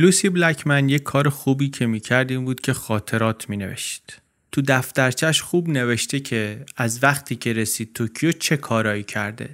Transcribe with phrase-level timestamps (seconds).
[0.00, 4.20] لوسی بلکمن یه کار خوبی که می‌کرد این بود که خاطرات مینوشت.
[4.52, 9.48] تو دفترچش خوب نوشته که از وقتی که رسید توکیو چه کارایی کرده.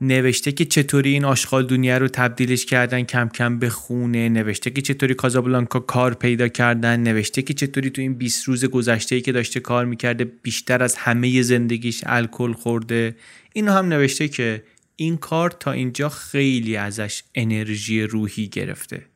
[0.00, 4.82] نوشته که چطوری این آشغال دنیا رو تبدیلش کردن کم کم به خونه نوشته که
[4.82, 9.60] چطوری کازابلانکا کار پیدا کردن نوشته که چطوری تو این 20 روز گذشته که داشته
[9.60, 13.16] کار می‌کرده بیشتر از همه زندگیش الکل خورده
[13.52, 14.62] اینو هم نوشته که
[14.96, 19.10] این کار تا اینجا خیلی ازش انرژی روحی گرفته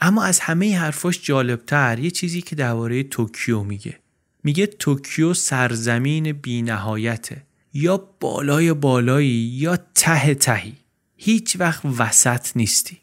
[0.00, 3.98] اما از همه حرفاش جالبتر یه چیزی که درباره توکیو میگه.
[4.44, 7.42] میگه توکیو سرزمین بینهایته.
[7.72, 10.76] یا بالای بالایی یا ته تهی.
[11.16, 12.98] هیچ وقت وسط نیستی.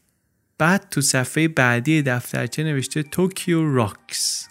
[0.58, 4.48] بعد تو صفحه بعدی دفترچه نوشته Tokyo rocks.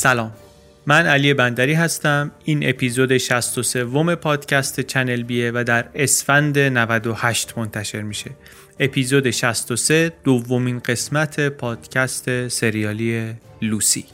[0.00, 0.32] سلام.
[0.86, 2.30] من علی بندری هستم.
[2.44, 8.30] این اپیزود 63 وم پادکست چنل بیه و در اسفند 98 منتشر میشه.
[8.78, 14.04] اپیزود 63 دومین قسمت پادکست سریالی لوسی.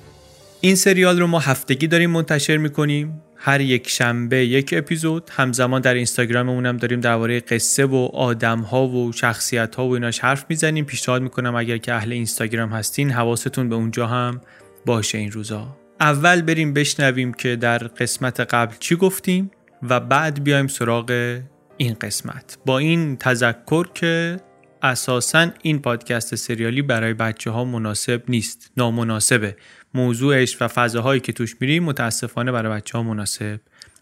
[0.61, 3.23] این سریال رو ما هفتگی داریم منتشر می‌کنیم.
[3.37, 5.31] هر یک شنبه یک اپیزود.
[5.33, 10.19] همزمان در اینستاگراممون هم داریم درباره قصه و آدم ها و شخصیت ها و ایناش
[10.19, 10.85] حرف می‌زنیم.
[10.85, 14.41] پیشنهاد می‌کنم اگر که اهل اینستاگرام هستین حواستون به اونجا هم
[14.87, 15.77] باشه این روزا.
[16.01, 19.51] اول بریم بشنویم که در قسمت قبل چی گفتیم
[19.83, 21.41] و بعد بیایم سراغ
[21.77, 22.59] این قسمت.
[22.67, 24.41] با این تذکر که
[24.83, 29.57] اساسا این پادکست سریالی برای بچه ها مناسب نیست نامناسبه.
[29.95, 33.61] موضوعش و فضاهایی که توش میریم متاسفانه برای بچه ها مناسب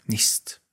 [0.09, 0.64] نیست.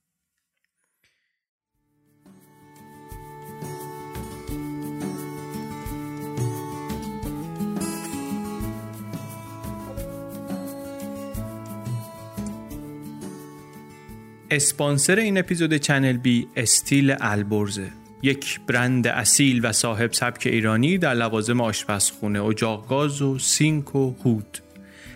[14.54, 17.90] اسپانسر این اپیزود چنل بی استیل البرزه
[18.22, 24.14] یک برند اصیل و صاحب سبک ایرانی در لوازم آشپزخونه اجاق گاز و سینک و
[24.24, 24.58] هود.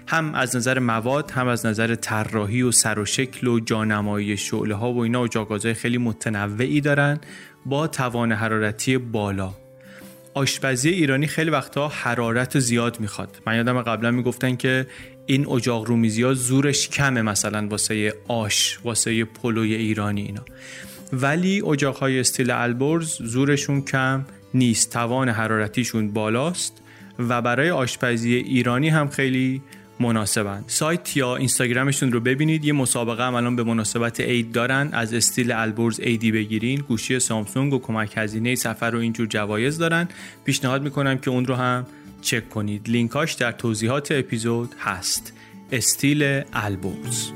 [0.06, 4.74] هم از نظر مواد هم از نظر طراحی و سر و شکل و جانمایی شعله
[4.74, 7.20] ها و اینا اجاق خیلی متنوعی دارن
[7.66, 9.54] با توان حرارتی بالا.
[10.34, 13.42] آشپزی ایرانی خیلی وقتها حرارت زیاد می‌خواد.
[13.46, 14.86] من یادم قبلا می‌گفتن که
[15.26, 20.42] این اجاق رومیزی ها زورش کمه مثلا واسه آش واسه پلوی ایرانی اینا.
[21.12, 26.82] ولی اجاق های استیل البرز زورشون کم نیست توان حرارتیشون بالاست
[27.18, 29.62] و برای آشپزی ایرانی هم خیلی
[30.00, 30.64] مناسبن.
[30.66, 34.88] سایت یا اینستاگرامشون رو ببینید یه مسابقه هم الان به مناسبت عید دارن.
[34.92, 40.08] از استیل البرز ایدی بگیرین گوشی سامسونگ و کمک هزینه سفر رو اینجور جوایز دارن.
[40.44, 41.86] پیشنهاد می‌کنم که اون رو هم
[42.20, 42.88] چک کنید.
[42.88, 45.32] لینکاش در توضیحات اپیزود هست.
[45.72, 47.30] استیل البرز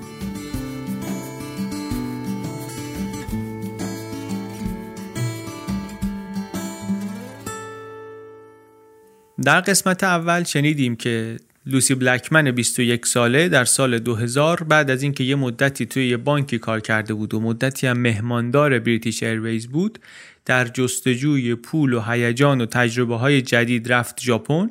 [9.43, 15.25] در قسمت اول شنیدیم که لوسی بلکمن 21 ساله در سال 2000 بعد از اینکه
[15.25, 19.99] یه مدتی توی یه بانکی کار کرده بود و مدتی هم مهماندار بریتیش ایرویز بود
[20.45, 24.71] در جستجوی پول و هیجان و تجربه های جدید رفت ژاپن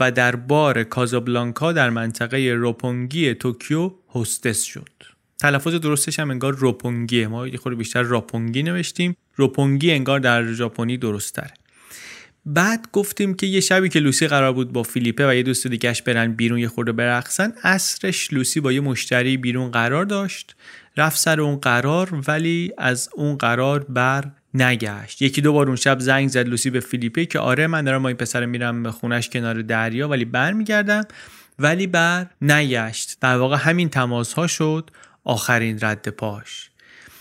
[0.00, 4.90] و در بار کازابلانکا در منطقه روپونگی توکیو هستس شد.
[5.38, 10.96] تلفظ درستش هم انگار روپونگیه ما یه خورده بیشتر راپونگی نوشتیم روپونگی انگار در ژاپنی
[10.96, 11.59] درست تره.
[12.46, 16.02] بعد گفتیم که یه شبی که لوسی قرار بود با فیلیپه و یه دوست دیگهش
[16.02, 20.56] برن بیرون یه خورده برقصن اصرش لوسی با یه مشتری بیرون قرار داشت.
[20.96, 25.22] رفت سر اون قرار ولی از اون قرار بر نگشت.
[25.22, 28.08] یکی دو بار اون شب زنگ زد لوسی به فیلیپه که آره من دارم با
[28.08, 31.02] این پسر میرم به خونش کنار دریا ولی برمیگردم.
[31.58, 33.16] ولی بر نگشت.
[33.20, 34.90] در واقع همین تماس ها شد
[35.24, 36.69] آخرین رد پاش.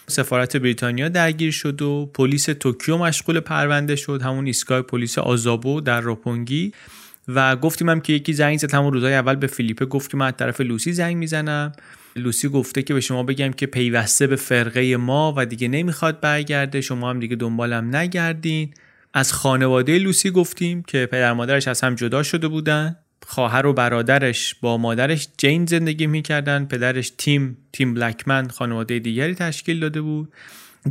[0.10, 4.22] سفارت بریتانیا درگیر شد و پلیس توکیو مشغول پرونده شد.
[4.22, 6.74] همون ایستگاه پلیس آزابو در روپونگی
[7.28, 8.74] و گفتیم هم که یکی زنگ زد.
[8.74, 11.72] همون روزای اول به فیلیپه گفت که من از طرف لوسی زنگ می‌زنم.
[12.16, 16.82] لوسی گفته که به شما بگم که پیوسته به فرقه ما و دیگه نمی‌خواد برگرده.
[16.82, 18.74] شما هم دیگه دنبالم نگردین.
[19.14, 22.96] از خانواده لوسی گفتیم که پدر مادرش از هم جدا شده بودن.
[23.32, 29.80] خواهر و برادرش با مادرش جین زندگی می‌کردن پدرش تیم تیم بلکمن خانواده دیگری تشکیل
[29.80, 30.34] داده بود.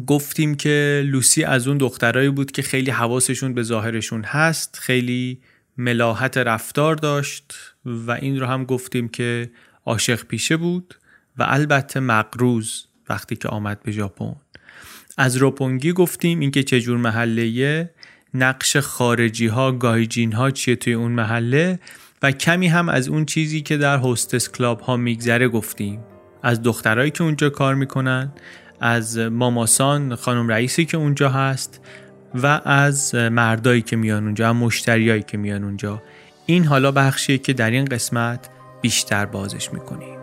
[0.07, 5.41] گفتیم که لوسی از اون دخترایی بود که خیلی حواسشون به ظاهرشون هست خیلی
[5.77, 7.55] ملاحت رفتار داشت
[7.85, 9.51] و این رو هم گفتیم که
[9.87, 10.95] عاشق پیشه بود
[11.39, 14.37] و البته مقروز وقتی که آمد به ژاپن.
[15.17, 17.91] از روپونگی گفتیم اینکه چجور محله
[18.35, 21.79] نقش خارجی ها گایجین ها چیه توی اون محله؟
[22.23, 26.01] و کمی هم از اون چیزی که در هستس کلاب ها میگذره گفتیم.
[26.43, 28.33] از دخترایی که اونجا کار می‌کنن
[28.81, 31.81] از ماماسان خانم رئیسی که اونجا هست
[32.35, 36.03] و از مردایی که میان اونجا مشتریایی که میان اونجا.
[36.47, 38.49] این حالا بخشیه که در این قسمت
[38.83, 40.18] بیشتر بازش می‌کنیم.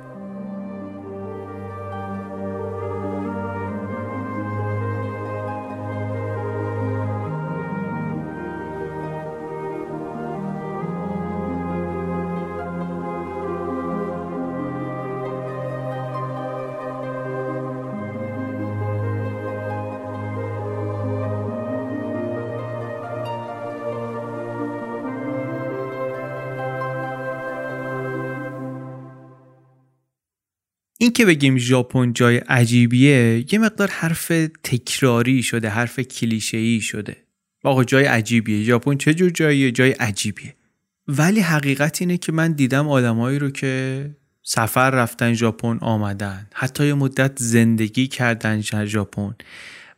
[31.15, 34.31] این که بگیم ژاپن جای عجیبیه یه مقدار حرف
[34.63, 37.17] تکراری شده حرف کلیشه‌ای شده.
[37.63, 38.63] آقا جای عجیبیه.
[38.63, 40.55] ژاپن چه جور جاییه؟ جای عجیبیه.
[41.07, 44.09] ولی حقیقت اینه که من دیدم آدمایی رو که
[44.43, 46.47] سفر رفتن ژاپن آمدن.
[46.53, 49.35] حتی یه مدت زندگی کردن ژاپن.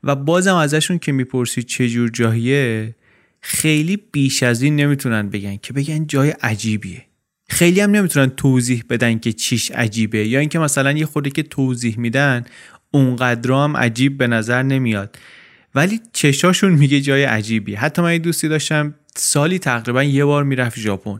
[0.03, 2.95] و بازم ازشون که می‌پرسی چه جور جاییه
[3.41, 7.06] خیلی بیش از این نمی‌تونن بگن که بگن جای عجیبیه.
[7.49, 10.27] خیلی هم نمی‌تونن توضیح بدن که چیش عجیبه.
[10.27, 12.45] یا اینکه مثلا یه خورده که توضیح میدن
[12.91, 15.17] اونقدر هم عجیب به نظر نمیاد.
[15.75, 17.75] ولی چشاشون میگه جای عجیبی.
[17.75, 21.19] حتی من یه دوستی داشتم سالی تقریبا یه بار می‌رفت ژاپن.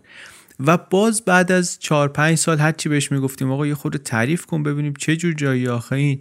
[0.60, 4.64] و باز بعد از چهار پنج سال هرچی بهش می‌گفتیم آقا یه خورده تعریف کن
[4.64, 6.20] ببینیم چه جور جایی آخه این.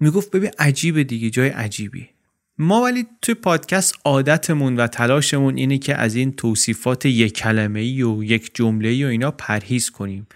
[0.00, 2.08] می‌گفت ببین عجیبه دیگه جای عجیبی.
[2.62, 8.02] ما ولی توی پادکست عادتمون و تلاشمون اینه که از این توصیفات یک کلمه ای
[8.02, 10.26] و یک جمله ای و اینا پرهیز کنیم.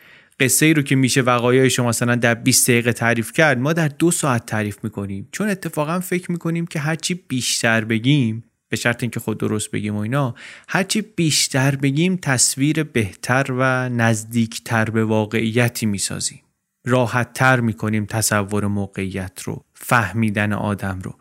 [0.41, 3.89] قصه ای رو که میشه وقایع شما مثلا در 20 دقیقه تعریف کرد ما در
[3.89, 5.29] دو ساعت تعریف می‌کنیم.
[5.33, 9.99] چون اتفاقا فکر می‌کنیم که هرچی بیشتر بگیم به شرط اینکه خود درست بگیم و
[9.99, 10.35] اینا
[10.69, 16.43] هرچی بیشتر بگیم تصویر بهتر و نزدیکتر به واقعیتی می‌سازیم.
[16.87, 21.15] راحت تر می‌کنیم تصور موقعیت رو فهمیدن آدم رو.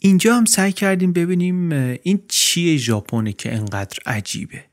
[0.00, 1.72] اینجا هم سعی کردیم ببینیم
[2.02, 4.64] این چیه ژاپنه که انقدر عجیبه.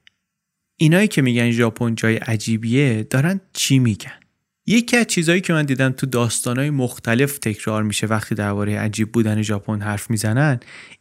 [0.77, 4.19] اینایی که میگن ژاپن جای عجیبیه دارن چی میگن؟
[4.65, 9.41] یکی از چیزهایی که من دیدم تو داستانهای مختلف تکرار میشه وقتی درباره عجیب بودن
[9.41, 10.59] ژاپن حرف می‌زنن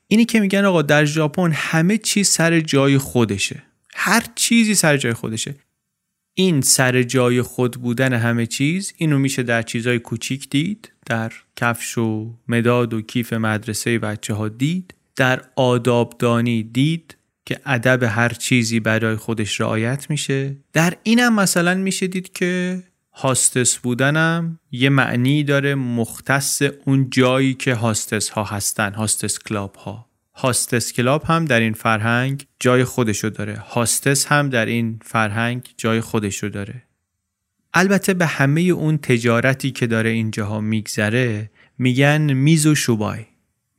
[0.08, 3.62] اینی که میگن آقا در ژاپن همه چیز سر جای خودشه.
[3.94, 5.54] هر چیزی سر جای خودشه.
[6.34, 11.98] این سر جای خود بودن همه چیز اینو میشه در چیزهای کوچیک دید در کفش
[11.98, 17.16] و مداد و کیف مدرسه بچه ها دید در آدابدانی دید
[17.46, 20.56] که ادب هر چیزی برای خودش رعایت میشه.
[20.72, 22.82] در اینم مثلا میشه دید که
[23.12, 30.06] hostess بودنم یه معنی داره مختص اون جایی که hostess ها هستن hostess club ها
[30.34, 33.56] hostess club هم در این فرهنگ جای خودشو داره.
[33.56, 36.82] hostess هم در این فرهنگ جای خودشو داره.
[37.74, 43.24] البته به همه اون تجارتی که داره اینجاها میگذره میگن میزوشوبای.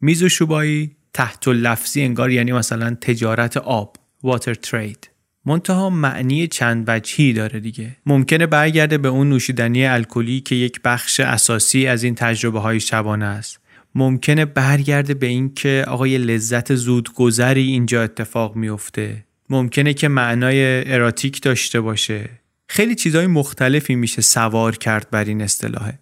[0.01, 5.09] میز و شوبایی تحت لفظی انگار یعنی مثلا تجارت آب واتر ترید
[5.45, 7.97] منتها معنی چند وجهی داره دیگه.
[8.05, 13.25] ممکنه برگرده به اون نوشیدنی الکلی که یک بخش اساسی از این تجربه های شبانه
[13.25, 13.59] است.
[13.95, 19.25] ممکنه برگرده به این که آقای لذت زودگذری اینجا اتفاق میفته.
[19.49, 22.29] ممکنه که معنای اراتیک داشته باشه.
[22.67, 25.99] خیلی چیزهای مختلفی میشه سوار کرد بر این اصطلاحه.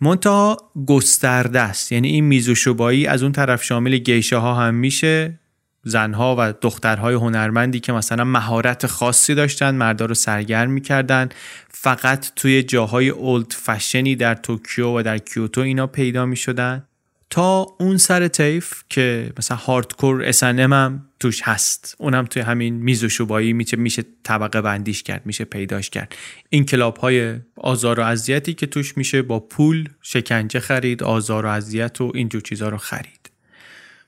[0.00, 0.56] منتها
[0.86, 1.92] گسترده است.
[1.92, 2.68] یعنی این میز
[3.08, 5.38] از اون طرف شامل گیشه ها هم میشه.
[5.84, 11.28] زنها و دخترهای هنرمندی که مثلا مهارت خاصی داشتن مردا رو سرگرم می‌کردن.
[11.70, 16.84] فقط توی جاهای اولد فشنی در توکیو و در کیوتو اینا پیدا می‌شدن.
[17.32, 21.96] تا اون سر تیف که مثلا هاردکور اسنم هم توش هست.
[21.98, 26.14] اونم توی همین میز و شوبایی میشه میشه طبقه بندیش کرد میشه پیداش کرد.
[26.48, 31.48] این کلاب های آزار و اذیتی که توش میشه با پول شکنجه خرید آزار و
[31.48, 33.30] اذیت و اینجور چیزها رو خرید.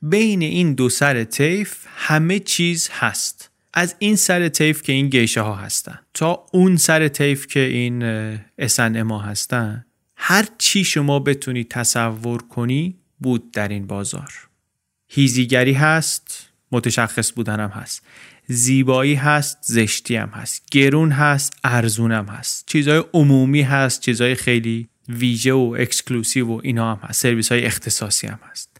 [0.02, 3.50] بین این دو سر تیف همه چیز هست.
[3.74, 8.02] از این سر تیف که این گیشه ها هستن تا اون سر تیف که این
[8.58, 9.84] اسن ما هستن
[10.16, 14.32] هر چی شما بتونی تصور کنی بود در این بازار.
[15.08, 18.02] هیزیگری هست متشخص بودنم هست.
[18.46, 20.62] زیبایی هست زشتی هم هست.
[20.72, 22.64] گرون هست ارزونم هست.
[22.66, 27.22] چیزهای عمومی هست چیزهای خیلی ویژه و exclusive و اینا هم هست.
[27.22, 28.74] سرویس های اختصاصی هم هست.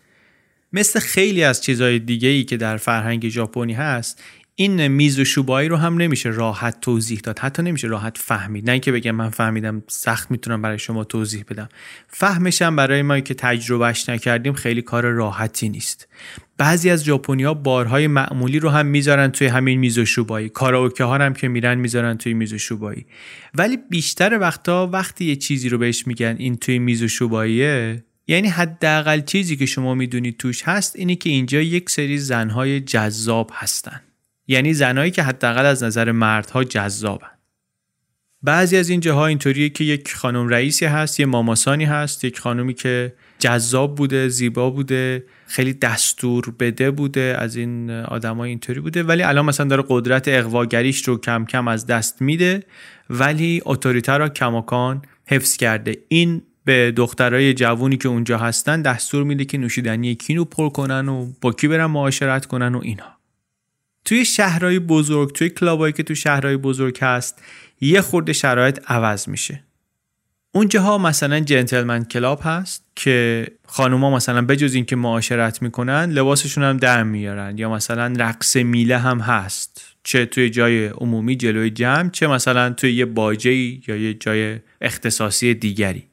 [0.73, 4.23] مثل خیلی از چیزهای دیگه ای که در فرهنگ ژاپنی هست
[4.57, 7.39] این میزوشوبای رو هم نمیشه راحت توضیح داد.
[7.39, 8.67] حتی نمیشه راحت فهمید.
[8.67, 11.69] نه اینکه بگم من فهمیدم سخت می‌تونم برای شما توضیح بدم.
[12.09, 16.09] فهمشم برای ما که تجربهش نکردیم خیلی کار راحتی نیست.
[16.59, 20.49] بعضی از ژاپنیا بارهای معمولی رو هم می‌ذارن توی همین میز و شوبایی.
[20.49, 23.07] کاراوکه ها هم که میرن می‌ذارن توی میز و شوبایی.
[23.55, 28.49] ولی بیشتر وقتا وقتی یه چیزی رو بهش میگن این توی میز و شوباییه یعنی
[28.49, 34.01] حداقل چیزی که شما می‌دونید توش هست اینه که اینجا یک سری زنهای جذاب هستن.
[34.47, 37.35] یعنی زنهایی که حداقل از نظر مردها جذابن.
[38.45, 42.75] بعضی از این جاها اینطوریه که یک خانم رئیسی هست یه ماماسانی هست یک خانومی
[42.75, 49.23] که جذاب بوده زیبا بوده خیلی دستور بده بوده از این آدمای اینطوری بوده ولی
[49.23, 52.63] الان مثلا داره قدرت اقواگریش رو کم کم از دست میده
[53.11, 55.99] ولی اتوریته را کماکان حفظ کرده.
[56.09, 61.33] این به دخترای جوونی که اونجا هستن دستور میده که نوشیدنی کینو پر کنن و
[61.41, 63.15] با کی برن معاشرت کنن و اینها
[64.05, 67.43] توی شهرهای بزرگ توی کلابایی که تو شهرهای بزرگ هست
[67.81, 69.65] یه خورده شرایط عوض میشه.
[70.53, 77.03] اونجاها مثلا جنتلمن کلاب هست که خانوما مثلا بجز اینکه معاشرت می‌کنن لباسشون هم در
[77.03, 79.83] میارن یا مثلا رقص میله هم هست.
[80.05, 83.53] چه توی جای عمومی جلوی جمع چه مثلا توی یه باجه
[83.89, 86.09] یا یه جای اختصاصی دیگری.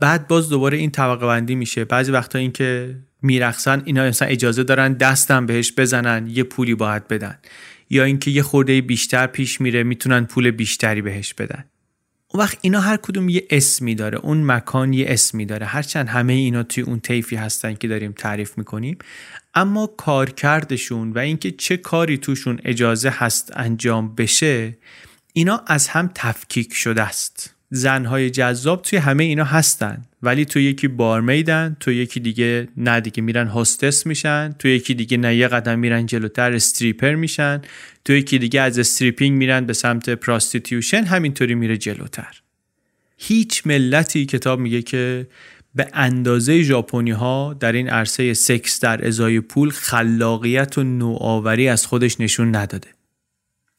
[0.00, 1.84] بعد باز دوباره این طبقه بندی میشه.
[1.84, 7.38] بعضی وقتا اینکه میرقصن اینا مثلا اجازه دارن دستم بهش بزنن یه پولی باید بدن.
[7.90, 11.64] یا اینکه یه خورده بیشتر پیش میره می‌تونن پول بیشتری بهش بدن.
[12.28, 14.18] اون وقت اینا هر کدوم یه اسمی داره.
[14.18, 15.66] اون مکان یه اسمی داره.
[15.66, 18.98] هرچند همه اینا توی اون طیفی هستن که داریم تعریف می‌کنیم.
[19.54, 24.78] اما کارکردشون و اینکه چه کاری توشون اجازه هست انجام بشه
[25.32, 27.54] اینا از هم تفکیک شده است.
[27.70, 30.04] زنهای جذاب توی همه اینا هستن.
[30.22, 34.94] ولی تو یکی barmaid ن تو یکی دیگه نه دیگه میرن hostess میشن تو یکی
[34.94, 37.62] دیگه نه یه قدم میرن جلوتر stripper میشن
[38.04, 42.40] تو یکی دیگه از stripping میرن به سمت prostitution همینطوری میره جلوتر.
[43.16, 45.26] هیچ ملتی کتاب میگه که
[45.74, 51.86] به اندازه ژاپنی ها در این عرصه سکس در ازای پول خلاقیت و نوآوری از
[51.86, 52.88] خودش نشون نداده.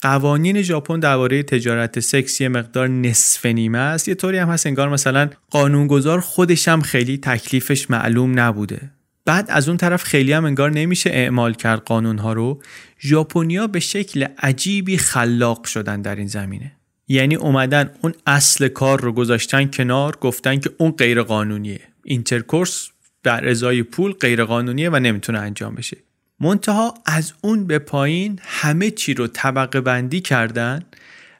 [0.01, 4.07] قوانین ژاپن درباره تجارت سکس یه مقدار نصف نیمه است.
[4.07, 8.91] یه طوری هم هست انگار مثلا قانونگذار خودش هم خیلی تکلیفش معلوم نبوده.
[9.25, 12.61] بعد از اون طرف خیلی هم انگار نمیشه اعمال کرد قانون ها رو.
[13.01, 16.71] ژاپنیا به شکل عجیبی خلاق شدن در این زمینه.
[17.07, 22.89] یعنی اومدن اون اصل کار رو گذاشتن کنار گفتن که اون غیر قانونیه intercourse
[23.23, 25.97] در ازای پول غیر قانونیه و نمی‌تونه انجام بشه.
[26.41, 30.83] منتها از اون به پایین همه چی رو طبقه بندی کردن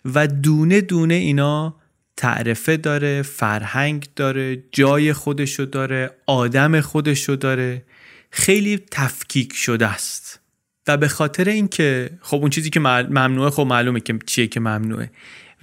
[0.06, 1.76] و دونه دونه اینا
[2.18, 7.84] تعرفه داره فرهنگ داره جای خودشو داره آدم خودشو داره.
[8.32, 10.40] خیلی تفکیک شده است.
[10.88, 15.12] و به خاطر اینکه خب اون چیزی که ممنوعه خب معلومه که چیه که ممنوعه.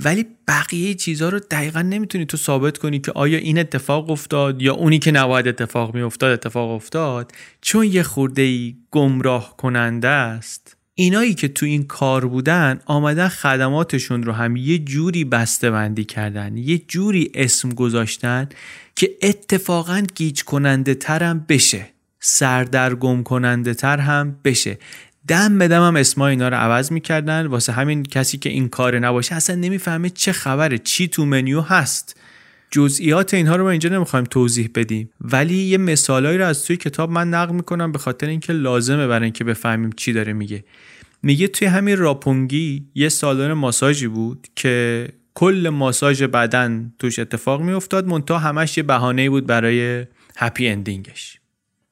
[0.04, 4.74] ولی بقیه چیزها رو دقیقا نمی‌تونی تو ثابت کنی که آیا این اتفاق افتاد یا
[4.74, 10.76] اونی که نباید اتفاق میافتاد اتفاق افتاد چون یه خورده گمراه کننده است.
[10.98, 16.56] اینایی که تو این کار بودن آمدن خدماتشون رو هم یه جوری بسته بندی کردن
[16.56, 18.48] یه جوری اسم گذاشتن
[18.94, 21.86] که اتفاقا گیج کننده ترم بشه.
[22.20, 24.78] سردرگم کننده تر هم بشه.
[25.28, 27.46] دم به دم هم اسما اینا رو عوض می‌کردن.
[27.46, 32.20] واسه همین کسی که این کار نباشه اصلا نمی‌فهمه چه خبره چی تو منیو هست.
[32.70, 35.10] جزئیات اینها رو ما اینجا نمی‌خوایم توضیح بدیم.
[35.20, 39.24] ولی یه مثالایی رو از توی کتاب من نقل می‌کنم به خاطر اینکه لازمه برای
[39.24, 40.64] اینکه بفهمیم چی داره میگه.
[41.22, 48.06] میگه توی همین راپونگی یه سالن ماساژی بود که کل ماساژ بدن توش اتفاق میافتاد.
[48.06, 50.06] منتها همش یه بهانه بود برای
[50.36, 51.40] هپی اندینگش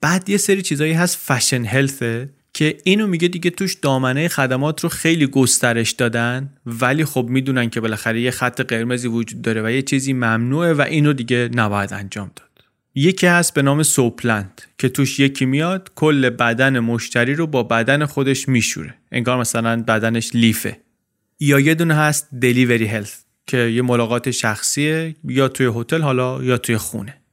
[0.00, 1.18] بعد یه سری چیزایی هست.
[1.22, 7.26] فشن هلثه که اینو میگه دیگه توش دامنه خدمات رو خیلی گسترش دادن ولی خب
[7.28, 11.50] می‌دونن که بالاخره یه خط قرمزی وجود داره و یه چیزی ممنوعه و اینو دیگه
[11.54, 12.48] نباید انجام داد.
[12.94, 18.04] یکی هست به نام soapland که توش یکی میاد کل بدن مشتری رو با بدن
[18.04, 18.94] خودش میشوره.
[19.12, 20.80] انگار مثلا بدنش لیفه.
[21.40, 23.14] یا یه دونه هست delivery health
[23.46, 27.23] که یه ملاقات شخصیه یا توی هتل حالا یا توی خونه.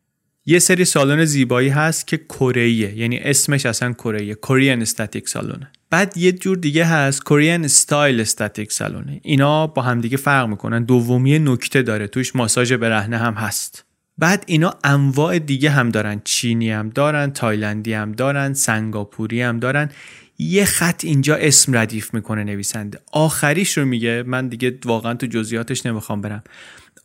[0.46, 5.72] یه سری سالن زیبایی هست که کره یعنی اسمش اصلا کره Korean esthetic salon ه
[5.90, 7.24] بعد یه جور دیگه هست.
[7.24, 10.84] Korean style esthetic salon ه اینا با همدیگه فرق می‌کنن.
[10.84, 12.08] دومی نکته داره.
[12.08, 13.86] توش ماساژ برهنه هم هست.
[14.18, 16.22] بعد اینا انواع دیگه هم دارن.
[16.24, 19.90] چینی هم دارن تایلندی هم دارن سنگاپوری هم دارن.
[20.38, 23.00] یه خط اینجا اسم ردیف می‌کنه نویسنده.
[23.12, 24.24] آخریش رو میگه.
[24.28, 26.44] من دیگه واقعا تو جزئیاتش نمی‌خوام برم.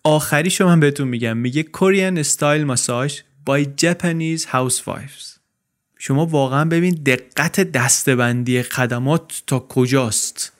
[0.06, 1.36] آخریش رو من بهتون میگم.
[1.36, 3.20] میگه Korean style massage
[3.50, 5.38] by Japanese housewives.
[5.98, 10.52] شما واقعا ببین دقت دسته‌بندی خدمات تا کجاست.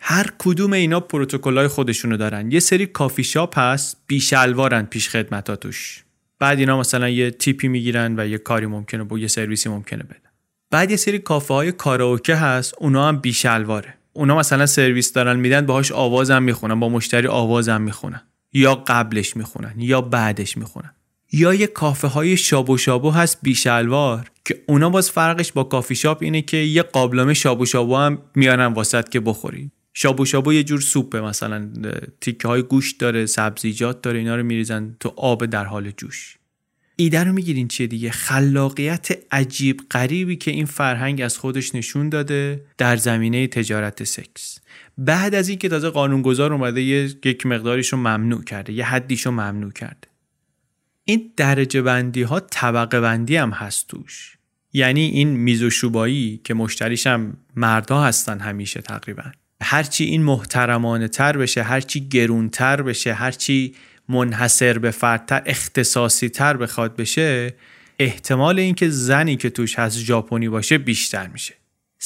[0.00, 2.52] هر کدوم اینا پروتکلای خودشونو دارن.
[2.52, 6.04] یه سری کافی شاپ هست بی‌شلوارن پیش خدمتا توش
[6.38, 10.30] بعد اینا مثلا یه تیپی می‌گیرن و یه کاری ممکنه با یه سرویسی ممکنه بدن.
[10.70, 15.66] بعد یه سری کافه های کاراوکه هست اونا هم بیشلواره اونا مثلا سرویس دارن میدن
[15.66, 18.20] باهاش آوازم می‌خونن با مشتری آوازم می‌خونن.
[18.54, 20.90] یا قبلش می‌خونن یا بعدش می‌خونن.
[21.32, 26.22] یا یه کافه های شابو شابو هست بیشلوار که اونا باز فرقش با کافی شاپ
[26.22, 29.70] اینه که یه قابلمه شابو شابو هم میارن واسط که بخوری.
[29.94, 31.70] شابو شابو یه جور سوپه مثلا
[32.20, 36.36] تیکه های گوشت داره سبزیجات داره اینا رو میریزن تو آب در حال جوش.
[36.96, 42.64] ایده رو می‌گیرین چیه دیگه؟ خلاقیت عجیب غریبی که این فرهنگ از خودش نشون داده
[42.78, 44.58] در زمینه تجارت سکس.
[44.98, 49.72] بعد از اینکه تازه قانونگذار اومده یک مقداریش رو ممنوع کرده یه حدیش رو ممنوع
[49.72, 50.08] کرده.
[51.04, 54.38] این درجه بندی ها طبقه بندی هم هست توش.
[54.72, 59.24] یعنی این میز و شوبایی که مشتریش هم مردا هستن همیشه تقریبا.
[59.62, 63.74] هرچی این محترمانه تر بشه هرچی گرونتر بشه هرچی
[64.08, 67.54] منحصر به فردتر اختصاصی تر بخواد بشه
[67.98, 71.54] احتمال اینکه زنی که توش هست ژاپنی باشه بیشتر میشه.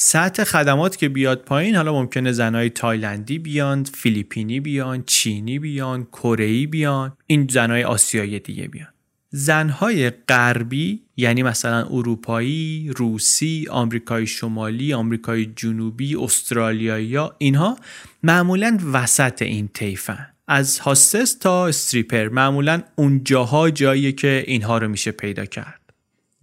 [0.01, 6.67] سطح خدمات که بیاد پایین حالا ممکنه زنای تایلندی بیان فیلیپینی بیان چینی بیان کره
[6.67, 8.87] بیان این زنای آسیایی دیگه بیان.
[9.29, 17.77] زنهای غربی یعنی مثلا اروپایی، روسی، آمریکای شمالی، آمریکای جنوبی، استرالیایی اینها
[18.23, 20.27] معمولا وسط این طیفن.
[20.47, 25.78] از هاستس تا استریپر معمولا اونجاها جاییه که اینها رو میشه پیدا کرد.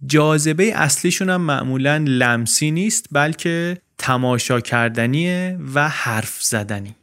[0.05, 6.95] جاذبه اصلیشون هم معمولا لمسی نیست بلکه تماشا کردنیه و حرف زدنی.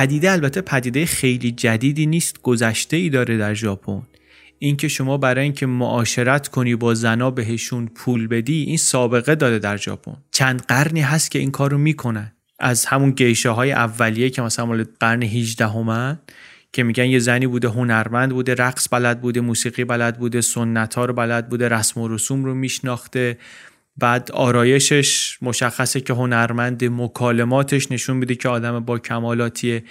[0.00, 4.02] پدیده البته پدیده خیلی جدیدی نیست گذشته ای داره در ژاپن.
[4.58, 9.76] اینکه شما برای اینکه معاشرت کنی با زنا بهشون پول بدی این سابقه داده در
[9.76, 10.16] ژاپن.
[10.30, 12.32] چند قرنی هست که این کارو می‌کنن.
[12.58, 16.18] از همون گیشه های اولیه که مثلا مال قرن 18 همن
[16.72, 21.04] که میگن یه زنی بوده هنرمند بوده رقص بلد بوده موسیقی بلد بوده سنت ها
[21.04, 23.38] رو بلد بوده رسم و رسوم رو میشناخته.
[24.00, 29.84] بعد آرایشش مشخصه که هنرمند مکالماتش نشون میده که آدم با کمالاتیه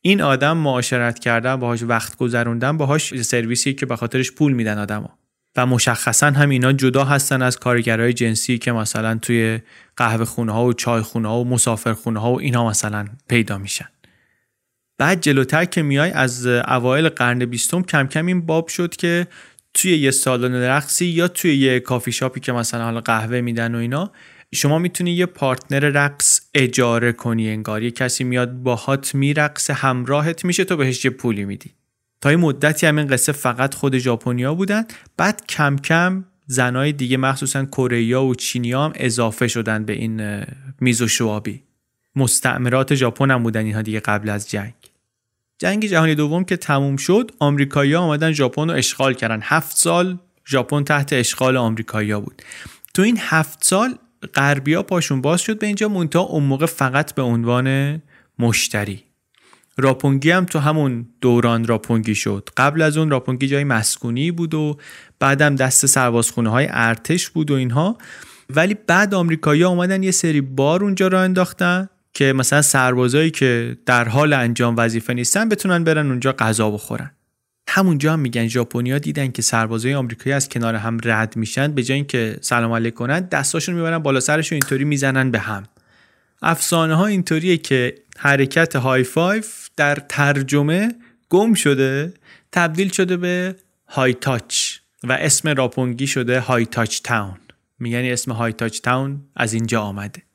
[0.00, 5.18] این آدم معاشرت کردن باهاش وقت گذروندن باهاش سرویسی که به خاطرش پول میدن آدما
[5.56, 9.60] و مشخصا هم اینا جدا هستن از کارگرای جنسی که مثلا توی
[9.96, 13.58] قهوه خونه ها و چای خونه ها و مسافر خونه ها و اینا مثلا پیدا
[13.58, 13.88] میشن.
[14.98, 19.26] بعد جلوتر که میای از اوایل قرن بیستم کم کم این باب شد که
[19.76, 23.78] توی یه سالن رقصی یا توی یه کافی شاپی که مثلا حالا قهوه میدن و
[23.78, 24.12] اینا
[24.54, 27.82] شما می‌تونی یه پارتنر رقص اجاره کنی انگار.
[27.82, 31.70] یه کسی میاد باهات میرقصه همراهت میشه تو بهش یه پولی میدی.
[32.20, 34.84] تا یه مدتی هم این قصه فقط خود ژاپنیا بودن.
[35.16, 40.44] بعد کم کم زنای دیگه مخصوصا کره و چینیا هم اضافه شدن به این
[40.80, 41.62] میز و شوابی.
[42.16, 44.74] مستعمرات ژاپن هم بودن اینها دیگه قبل از جنگ.
[45.58, 49.40] جنگ جهانی دوم که تموم شد آمریکایی‌ها آمدن ژاپن رو اشغال کردن.
[49.42, 52.42] هفت سال ژاپن تحت اشغال آمریکایی‌ها بود.
[52.94, 53.94] تو این هفت سال
[54.34, 58.02] غربیا پاشون باز شد به اینجا مونتا اون موقع فقط به عنوان
[58.38, 59.02] مشتری.
[59.78, 62.48] راپونگی هم تو همون دوران راپونگی شد.
[62.56, 64.76] قبل از اون راپونگی جای مسکونی بود و
[65.18, 67.98] بعدم دست سربازخونه های ارتش بود و اینها.
[68.50, 71.88] ولی بعد آمریکایی اومدن یه سری بار اونجا را انداختن.
[72.16, 77.10] که مثلا سربازایی که در حال انجام وظیفه نیستن بتونن برن اونجا غذا بخورن.
[77.68, 81.94] همونجا هم میگن ژاپنیا دیدن که سربازای آمریکایی از کنار هم رد میشن به جای
[81.94, 85.64] اینکه سلام علیک کنن دستاشون می‌برن بالا سرشون اینطوری می‌زنن به هم.
[86.42, 90.94] افسانه ها اینطوریه که حرکت high five در ترجمه
[91.28, 92.12] گم شده
[92.52, 93.56] تبدیل شده به
[93.88, 97.38] high touch و اسم راپونگی شده high touch town
[97.78, 100.25] میگن اسم high touch town از اینجا آمده.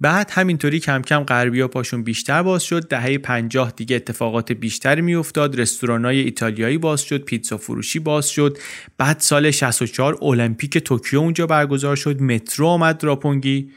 [0.00, 2.88] بعد همینطوری کم کم غربیا پاشون بیشتر باز شد.
[2.88, 5.60] دهه 50 دیگه اتفاقات بیشتری میافتاد.
[5.60, 7.24] رستورانای ایتالیایی باز شد.
[7.24, 8.58] پیتزا فروشی باز شد.
[8.98, 12.20] بعد سال 64 المپیک توکیو اونجا برگزار شد.
[12.20, 13.70] مترو آمد راپونگی.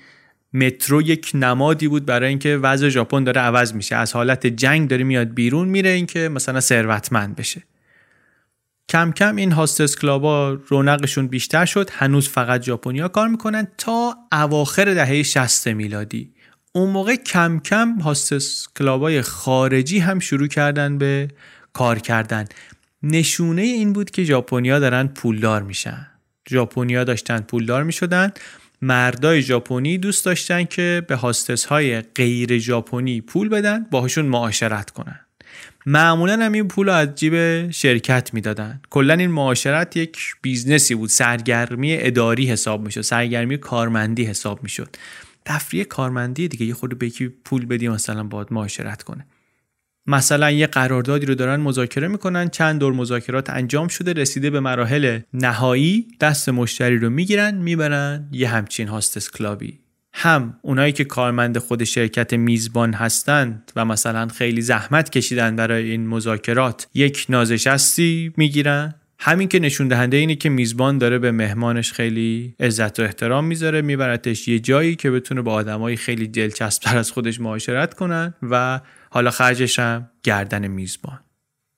[0.53, 3.95] مترو یک نمادی بود برای اینکه وضع ژاپن داره عوض میشه.
[3.95, 7.63] از حالت جنگ داره میاد بیرون میره اینکه مثلا ثروتمند بشه.
[8.89, 11.89] کم کم این هاستس کلابا رونقشون بیشتر شد.
[11.93, 16.33] هنوز فقط ژاپنیا کار می‌کنن تا اواخر دهه 60 میلادی.
[16.73, 21.27] اون موقع کم کم هاستس کلابای خارجی هم شروع کردن به
[21.73, 22.45] کار کردن.
[23.03, 26.07] نشونه این بود که ژاپنیا دارن پولدار میشن.
[26.49, 28.31] ژاپنیا داشتن پولدار می‌شدن.
[28.81, 35.26] مردای ژاپنی دوست داشتن که به hostess های غیر ژاپنی پول بدن باهاشون معاشرت کنن.
[35.89, 38.81] معمولا هم این پول از جیب شرکت می‌دادن.
[38.89, 41.09] کلا این معاشرت یک business ی بود.
[41.09, 43.01] سرگرمی اداری حساب می‌شد.
[43.01, 44.95] سرگرمی کارمندی حساب می‌شد.
[45.45, 46.65] تفریح کارمندی دیگه.
[46.65, 47.11] یه خود به
[47.45, 49.25] پول بدی مثلا باید معاشرت کنه.
[50.07, 52.49] مثلا یه قراردادی رو دارن مذاکره می‌کنن.
[52.49, 56.07] چند دور مذاکرات انجام شده رسیده به مراحل نهایی.
[56.19, 59.79] دست مشتری رو می‌گیرن می‌برن یه همچین hostess club ی
[60.19, 66.07] هم اونایی که کارمند خود شرکت میزبان هستند و مثلا خیلی زحمت کشیدن برای این
[66.07, 68.95] مذاکرات یک نازشستی می‌گیرن.
[69.19, 73.81] همین که نشون دهنده اینه که میزبان داره به مهمانش خیلی عزت و احترام می‌ذاره
[73.81, 79.31] میبرتش یه جایی که بتونه با آدمای خیلی دلچسبتر از خودش معاشرت کنن و حالا
[79.31, 81.19] خرجش هم گردن میزبان.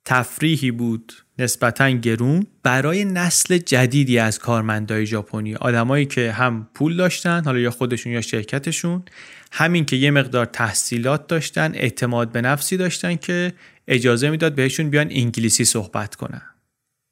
[0.06, 2.48] تفریحی بود نسبتا گرون.
[2.64, 8.22] برای نسل جدیدی از کارمندای ژاپنی آدمایی که هم پول داشتن حالا یا خودشون یا
[8.22, 9.04] شرکتشون
[9.52, 13.54] همین که یه مقدار تحصیلات داشتن اعتماد به نفسی داشتن که
[13.88, 16.42] اجازه می‌داد بهشون بیان انگلیسی صحبت کنن.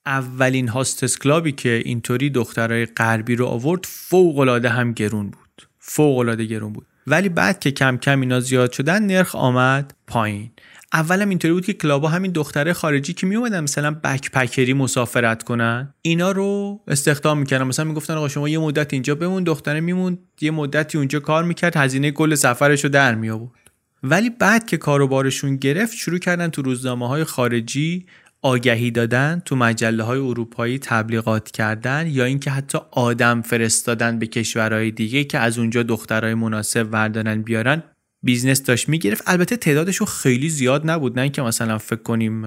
[0.06, 5.68] اولین هاستس کلابی که اینطوری دخترای غربی رو آورد فوق العاده هم گرون بود.
[5.80, 6.88] فوق العاده گرون بود.
[7.08, 10.52] ولی بعد که کم کم اینا زیاد شدن نرخ آمد پایین.
[10.94, 15.94] اولم اینطوری بود که کلابا همین دختره خارجی که می اومدن مثلا بکپکری مسافرت کنن
[16.02, 17.64] اینا رو استخدام می‌کردن.
[17.64, 21.78] مثلا می‌گفتن آقا شما یه مدت اینجا بمون دختره میمون یه مدتی اونجا کار می‌کرد
[21.78, 23.72] هزینه کل سفرش رو در می آورد
[24.04, 28.06] ولی بعد که کاروبارشون گرفت شروع کردن تو روزنامه های خارجی
[28.42, 34.92] آگهی دادن تو مجله های اروپایی تبلیغات کردن یا اینکه حتی آدم فرستادن به کشورهای
[34.92, 37.84] دیگه که از اونجا دخترای مناسب وردارن بیارن.
[38.24, 39.24] business داشت می‌گرفت.
[39.28, 41.16] البته تعدادشون خیلی زیاد نبود.
[41.16, 42.46] نه اینکه مثلا فکر کنیم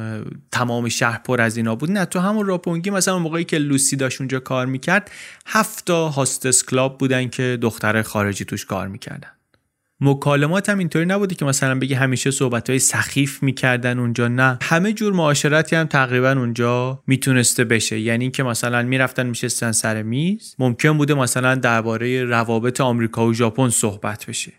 [0.53, 1.91] تمام شهر پر از اینا بود.
[1.91, 5.11] نه تو همون راپونگی مثلا موقعی که لوسی داشت اونجا کار می‌کرد
[5.47, 9.29] هفت تا hostess club بودن که دختر خارجی توش کار می‌کردن.
[10.03, 14.29] مکالمات هم اینطوری نبوده که مثلا بگی همیشه صحبت های سخیف می‌کردن اونجا.
[14.29, 18.01] نه همه جور معاشرتی هم تقریبا اونجا می‌تونسته بشه.
[18.01, 23.69] یعنی اینکه مثلا می‌رفتن میشستن سر میز ممکن بوده مثلا درباره روابط آمریکا و ژاپن
[23.69, 24.53] صحبت بشه.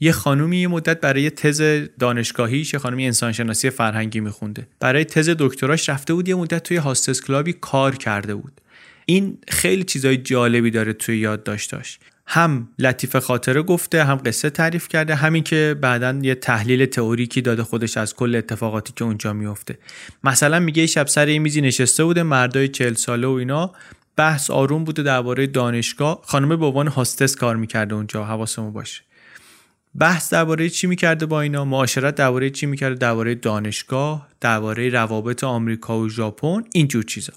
[0.00, 1.62] یه خانومی یه مدت برای تز
[1.98, 4.66] دانشگاهیش یه خانومی انسانشناسی فرهنگی میخونده.
[4.80, 8.60] برای تز دکتراش رفته بود یه مدت توی هاستس کلابی کار کرده بود.
[9.06, 11.98] این خیلی چیزای جالبی داره توی یادداشتاش.
[12.26, 17.62] هم لطیف خاطره گفته هم قصه تعریف کرده همین که بعدا یه تحلیل تئوریکی داده
[17.62, 19.78] خودش از کل اتفاقاتی که اونجا میفته.
[20.24, 23.72] مثلا میگه شب سر یه میزی نشسته بوده مردای چل ساله و اینا.
[24.16, 26.20] بحث آروم بوده درباره دانشگاه.
[26.24, 29.02] خانم به عنوان هاستس کار می‌کرده اونجا حواسمون باشه.
[29.98, 35.98] بحث درباره چی می‌کرده با اینا معاشرت درباره چی می‌کرده درباره دانشگاه درباره روابط آمریکا
[35.98, 37.32] و ژاپن اینجور چیزا.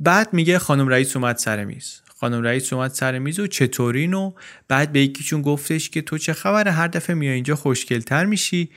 [0.00, 2.00] بعد میگه خانم رئیس اومد سر میز.
[2.20, 4.32] خانم رئیس اومد سر میز و چطورین و
[4.68, 8.70] بعد به یکیشون گفتش که تو چه خبره؟ هر دفعه میای اینجا خوشگلتر میشی.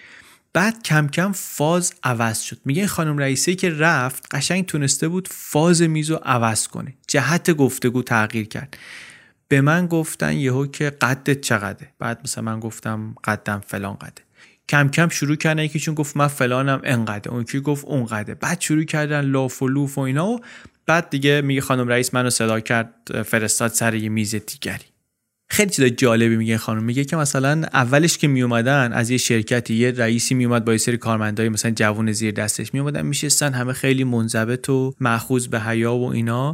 [0.54, 2.58] بعد کم کم فاز عوض شد.
[2.66, 6.94] میگه خانم رئیسه که رفت قشنگ تونسته بود فاز میز رو عوض کنه.
[7.08, 8.78] جهت گفتگو تغییر کرد.
[9.54, 11.94] به من گفتن یهو که قدت چقدره.
[12.00, 14.22] بعد مثلا من گفتم قدم فلان قده
[14.70, 17.32] کم کم شروع کردن یکیشون گفت من فلانم انقدر.
[17.32, 18.34] اون کی گفت اونقدر.
[18.34, 20.40] بعد شروع کردن لاف و لوف و اینا و
[20.86, 24.86] بعد دیگه میگه خانم رئیس منو صدا کرد فرستاد سر یه میز دیگری.
[25.50, 26.84] خیلی چیز جالبی میگه خانم.
[26.84, 30.98] میگه که مثلا اولش که میومدن از یه شرکتی یه رئیسی میومد با یه سری
[30.98, 36.12] کارمندای مثلا جوون زیر دستش میومدن میشستن همه خیلی منضبط و ماخوذ به حیا و
[36.12, 36.52] اینا.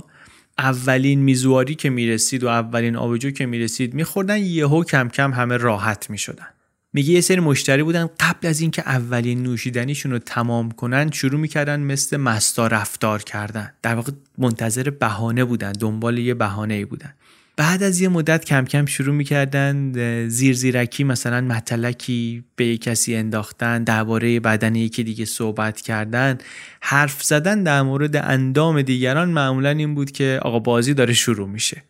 [0.59, 6.09] اولین میزواری که می‌رسید و اولین آبجو که می‌رسید میخوردن یهو کم کم همه راحت
[6.09, 6.47] می‌شدن.
[6.93, 11.79] میگه یه سری مشتری بودن قبل از اینکه اولین نوشیدنیشون رو تمام کنن شروع می‌کردن
[11.79, 13.73] مثل مستا رفتار کردن.
[13.81, 17.13] در واقع منتظر بهانه بودن دنبال یه بهانه ای بودن.
[17.59, 19.93] بعد از یه مدت کم کم شروع می‌کردن
[20.27, 26.37] زیر زیرکی مثلا متلکی به کسی انداختن درباره بدن یکی دیگه صحبت کردن.
[26.81, 31.83] حرف زدن در مورد اندام دیگران معمولا این بود که آقا بازی داره شروع میشه.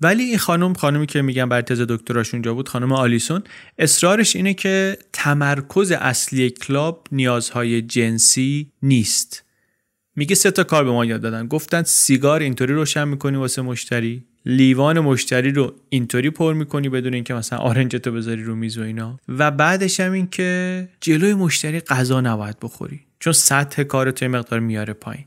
[0.00, 3.42] ولی این خانم خانمی که میگم بر تز دکتراش اونجا بود خانم آلیسون
[3.78, 9.44] اصرارش اینه که تمرکز اصلی کلاب نیازهای جنسی نیست.
[10.16, 11.46] میگه سه تا کار به ما یاد دادن.
[11.46, 14.29] گفتن سیگار اینطوری روشن می‌کنی واسه مشتری.
[14.46, 19.18] لیوان مشتری رو اینطوری پر می‌کنی بدون اینکه مثلا آرنجتو بذاری رو میز و اینا.
[19.28, 24.60] و بعدش هم این که جلوی مشتری غذا نباید بخوری چون سطح کار تو مقدار
[24.60, 25.24] میاره پایین.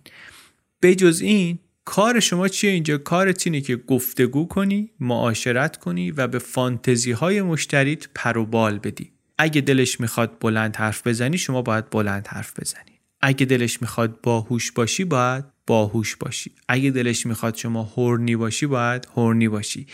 [0.81, 6.39] بجز این کار شما چیه اینجا؟ کارت اینه که گفتگو کنی معاشرت کنی و به
[6.39, 9.11] فانتزی های مشتریت پروبال بدی.
[9.37, 12.92] اگه دلش می‌خواد بلند حرف بزنی شما باید بلند حرف بزنی.
[13.25, 16.51] اگه دلش می‌خواد باهوش باشی باید باهوش باشی.
[16.67, 19.87] اگه دلش می‌خواد شما هورنی باشی باید هورنی باشی.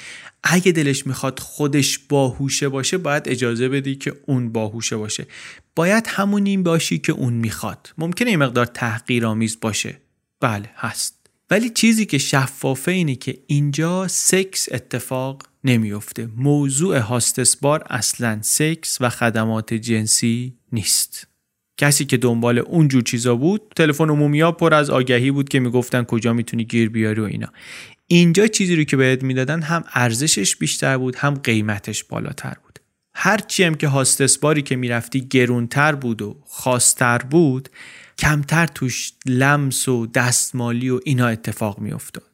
[0.44, 5.28] اگه دلش می‌خواد خودش باهوشه باشه باید اجازه بدی که اون باهوشه باشه.
[5.76, 7.94] باید همونی باشی که اون می‌خواد.
[7.98, 10.02] ممکنه این مقدار تحقیرآمیز باشه.
[10.40, 11.16] بله هست.
[11.50, 18.98] ولی چیزی که شفافه اینه که اینجا سکس اتفاق نمیفته موضوع هاستس بار اصلا سکس
[19.02, 21.29] و خدمات جنسی نیست.
[21.80, 25.60] کسی که دنبال اون جور چیزا بود تلفن عمومی ها پر از آگهی بود که
[25.60, 27.48] می‌گفتن کجا می‌تونی گیر بیاری و اینا.
[28.08, 32.80] اینجا چیزی رو که بهت می‌دادن هم ارزشش بیشتر بود هم قیمتش بالاتر بود.
[33.16, 37.70] هرچی هم که hostess bar ی که می‌رفتی گرونتر بود و خاصتر بود
[38.18, 42.29] کمتر توش لمس و دستمالی و اینا اتفاق میافتاد.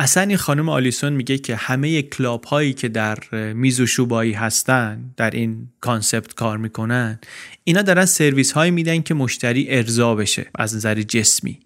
[0.00, 3.18] اصلا این خانم آلیسون میگه که همه club هایی که در
[3.52, 7.18] میزوشوبای هستن در این concept کار می‌کنن
[7.64, 11.58] اینا دارن سرویس هایی میدن که مشتری ارضا بشه از نظر جسمی.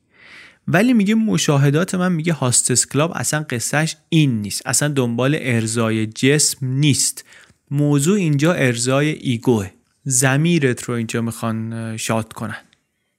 [0.69, 4.63] ولی میگه مشاهدات من میگه هاستس کلاب اصلا قصهش این نیست.
[4.67, 7.25] اصلا دنبال ارزای جسم نیست.
[7.71, 9.71] موضوع اینجا ارزای ایگوه.
[10.05, 12.61] زمیرت رو اینجا می‌خوان شاد کنن.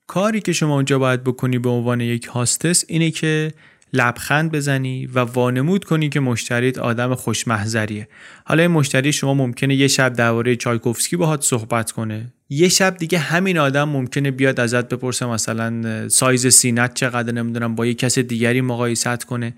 [0.07, 3.53] کاری که شما اونجا باید بکنی به عنوان یک هاستس اینه که
[3.93, 8.07] لبخند بزنی و وانمود کنی که مشتریت آدم خوشمحضریه.
[8.45, 12.33] حالا این مشتری شما ممکنه یه شب درباره چایکوفسکی باهات صحبت کنه.
[12.49, 17.85] یه شب دیگه همین آدم ممکنه بیاد ازت بپرسه مثلا سایز سینت چقدر نمی‌دونم با
[17.85, 19.53] یه کس دیگری مقایست کنه.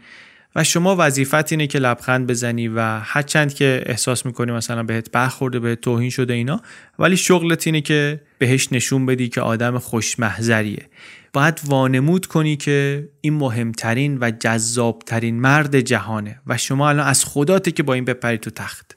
[0.55, 5.59] و شما وظیفت اینه که لبخند بزنی و هرچند که احساس می‌کنی مثلا بهت برخورده
[5.59, 6.61] بهت توهین شده اینا
[6.99, 10.89] ولی شغلت اینه که بهش نشون بدی که آدم خوشمحضریه.
[11.33, 17.71] باید وانمود کنی که این مهمترین و جذابترین مرد جهانه و شما الان از خداته
[17.71, 18.94] که با این بپری تو تخت.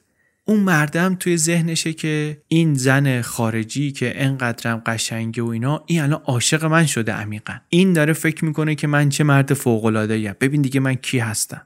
[0.49, 6.21] اون مردم توی ذهنشه که این زن خارجی که انقدرم قشنگه و اینا این الان
[6.25, 7.55] عاشق من شده عمیقا.
[7.69, 11.63] این داره فکر می‌کنه که من چه مرد فوق العاده ببین دیگه من کی هستم.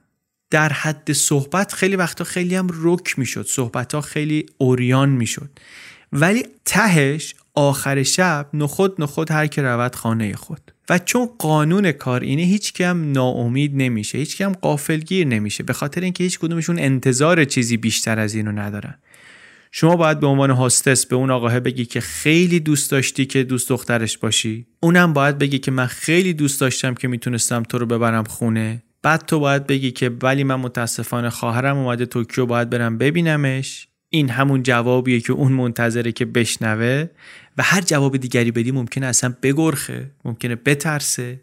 [0.49, 3.45] در حد صحبت خیلی وقتا خیلی هم رک می‌شد.
[3.45, 5.49] صحبت ها خیلی اوریان می‌شد.
[6.13, 10.72] ولی تهش آخر شب نخود نخود هر که رود خانه خود.
[10.89, 16.01] و چون قانون کار اینه هیچ کم ناامید نمیشه هیچ کم قافلگیر نمیشه به خاطر
[16.01, 18.95] اینکه هیچ کدومشون انتظار چیزی بیشتر از اینو ندارن.
[19.71, 23.69] شما باید به عنوان هاستس به اون آقاه بگی که خیلی دوست داشتی که دوست
[23.69, 24.67] دخترش باشی.
[24.79, 28.83] اونم باید بگی که من خیلی دوست داشتم که می‌تونستم تو رو ببرم خونه.
[29.01, 33.87] بعد تو باید بگی که ولی من متاسفانه خواهرم اومده توکیو باید برم ببینمش.
[34.09, 37.09] این همون جوابیه که اون منتظره که بشنوه.
[37.57, 41.39] و هر جواب دیگری بدی ممکنه اصلا بگرخه ممکنه بترسه.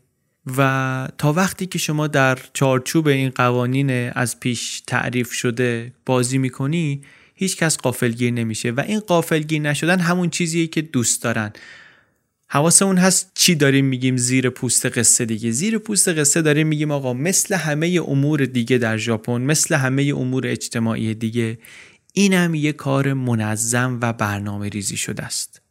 [0.57, 7.03] و تا وقتی که شما در چارچوب این قوانین از پیش تعریف شده بازی می‌کنی
[7.35, 11.53] هیچ کس قافلگیر نمیشه و این قافلگیر نشدن همون چیزیه که دوست دارن.
[12.49, 15.51] حواسمون هست چی داریم میگیم زیر پوست قصه دیگه.
[15.51, 20.46] زیر پوست قصه داریم میگیم آقا مثل همه امور دیگه در ژاپن مثل همه امور
[20.46, 21.59] اجتماعی دیگه
[22.12, 25.62] اینم یه کار منظم و برنامه ریزی شده است.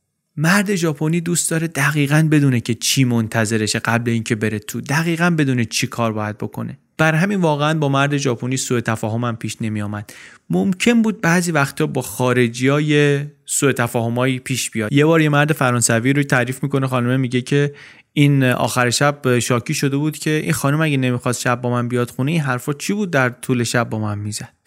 [0.42, 5.66] مرد ژاپنی دوست داره دقیقا بدونه که چی منتظرشه قبل اینکه بره تو دقیقا بدونه
[5.66, 6.78] چی کار باید بکنه.
[6.98, 10.14] بر همین واقعا با مرد ژاپنی سوء تفاهم پیش نمی آمد
[10.50, 14.94] ممکن بود بعضی وقتا با خارجی های سوء تفاهمایی پیش بیاد.
[14.94, 17.74] یه بار یه مرد فرانسوی رو تعریف می‌کنه خانمه میگه که
[18.14, 22.10] این آخر شب شاکی شده بود که این خانم اگه نمی‌خواست شب با من بیاد
[22.10, 24.59] خونه این حرفا چی بود در طول شب با من می‌زد؟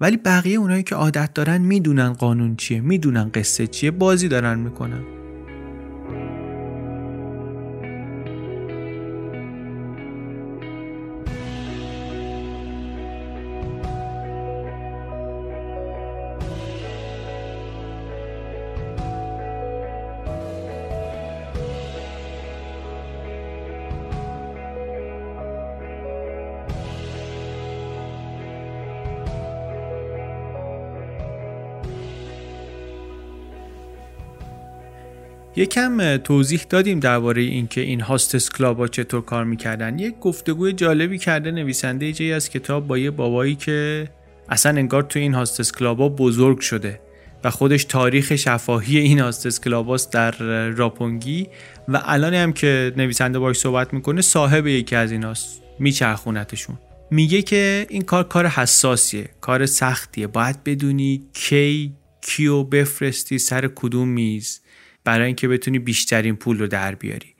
[0.00, 5.02] ولی بقیه اونایی که عادت دارن می‌دونن قانون چیه می‌دونن قصه چیه بازی دارن می‌کنن.
[35.60, 39.98] یکم توضیح دادیم درباره اینکه این هاستس کلابا چطور کار می‌کردن.
[39.98, 44.08] یک گفتگوی جالبی کرده نویسنده جایی از کتاب با یه بابایی که
[44.48, 47.00] اصلا انگار تو این هاستس کلابا بزرگ شده
[47.44, 50.30] و خودش تاریخ شفاهی این هاستس کلاباست در
[50.68, 51.46] راپونگی
[51.88, 56.78] و الان هم که نویسنده باش صحبت می‌کنه صاحب یکی از ایناست میچرخونتشون.
[57.10, 61.92] میگه که این کار کار حساسیه کار سختیه باید بدونی کی
[62.22, 64.60] کیو بفرستی سر کدوم میز.
[65.10, 67.34] برای اینکه بتونی بیشترین پول رو در بیاری.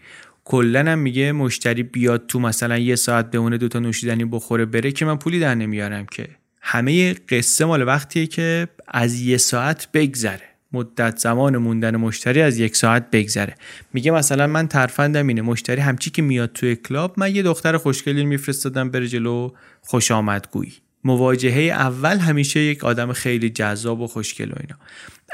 [0.45, 5.05] کلا هم میگه مشتری بیاد تو مثلا یه ساعت بمونه دوتا نوشیدنی بخوره بره که
[5.05, 6.29] من پولی در نمیارم که.
[6.61, 10.43] همه قصه مال وقتیه که از یه ساعت بگذره.
[10.73, 13.55] مدت زمان موندن مشتری از یک ساعت بگذره.
[13.93, 18.25] میگه مثلا من ترفندم اینه مشتری همچی که میاد توی کلاب من یه دختر خوشگلی
[18.25, 20.73] میفرستادم بره جلو خوش آمدگویی
[21.05, 24.77] مواجهه اول همیشه یک آدم خیلی جذاب و خوشگل و اینا.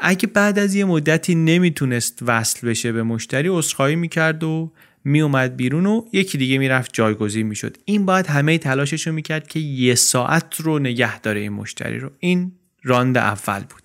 [0.02, 4.72] اگه بعد از یه مدتی نمی‌تونست وصل بشه به مشتری عذرخواهی می‌کرد و
[5.04, 7.76] میومد بیرون و یکی دیگه می‌رفت جایگزین می‌شد.
[7.84, 12.10] این باید همه تلاشش رو می‌کرد که یه ساعت رو نگه داره این مشتری رو.
[12.18, 12.52] این
[12.82, 13.82] راند اول بود.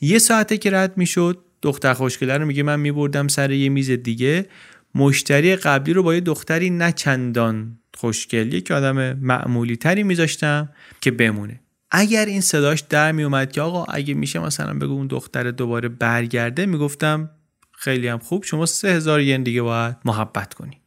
[0.00, 4.46] یه ساعته که رد می‌شد دختر خوشگله رو میگه من میبردم سر یه میز دیگه.
[4.94, 10.68] مشتری قبلی رو با یه دختری نه چندان خوشگل که آدم معمولی تری میذاشتم
[11.00, 11.60] که بمونه.
[11.90, 16.66] اگر این صداش در میومد که آقا اگه میشه مثلا بگو اون دختر دوباره برگرده
[16.66, 17.30] می‌گفتم
[17.72, 20.80] خیلی هم خوب شما سه هزار ین دیگه باید محبت کنی.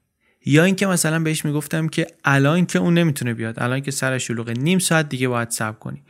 [0.45, 4.53] یا اینکه مثلا بهش می‌گفتم که الان که اون نمی‌تونه بیاد الان که سر شلوغه
[4.53, 6.03] نیم ساعت دیگه باید صبر کنی.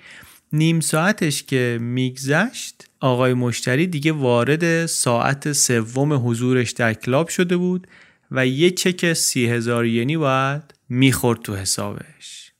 [0.54, 7.88] نیم ساعتش که میگذشت آقای مشتری دیگه وارد ساعت سوم حضورش در کلاب شده بود
[8.32, 12.52] و یه چک سی هزار ینی باید می‌خورد تو حسابش.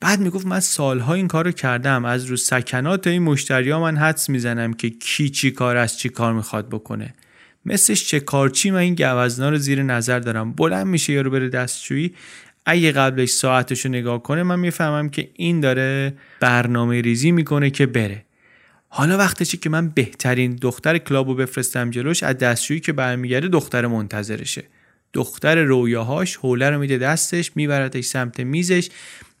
[0.00, 2.04] بعد می‌گفت من سالها این کار رو کردم.
[2.04, 6.08] از رو سکنات این مشتری ها من حدس می‌زنم که کی چی کار از چی
[6.08, 7.14] کار می‌خواد بکنه.
[7.64, 10.52] مثلش چه کارچی من این گوزنا رو زیر نظر دارم.
[10.52, 12.14] بلند میشه یارو بره دستشویی.
[12.66, 17.86] اگه قبلش ساعتش رو نگاه کنه من می‌فهمم که این داره برنامه ریزی می‌کنه که
[17.86, 18.24] بره.
[18.88, 24.64] حالا وقتشه که من بهترین دختر کلابو بفرستم جلوش از دستشویی که برمیگرده دختر منتظرشه.
[25.12, 28.88] دختر رویاهاش حوله رو میده دستش میبردش سمت میزش.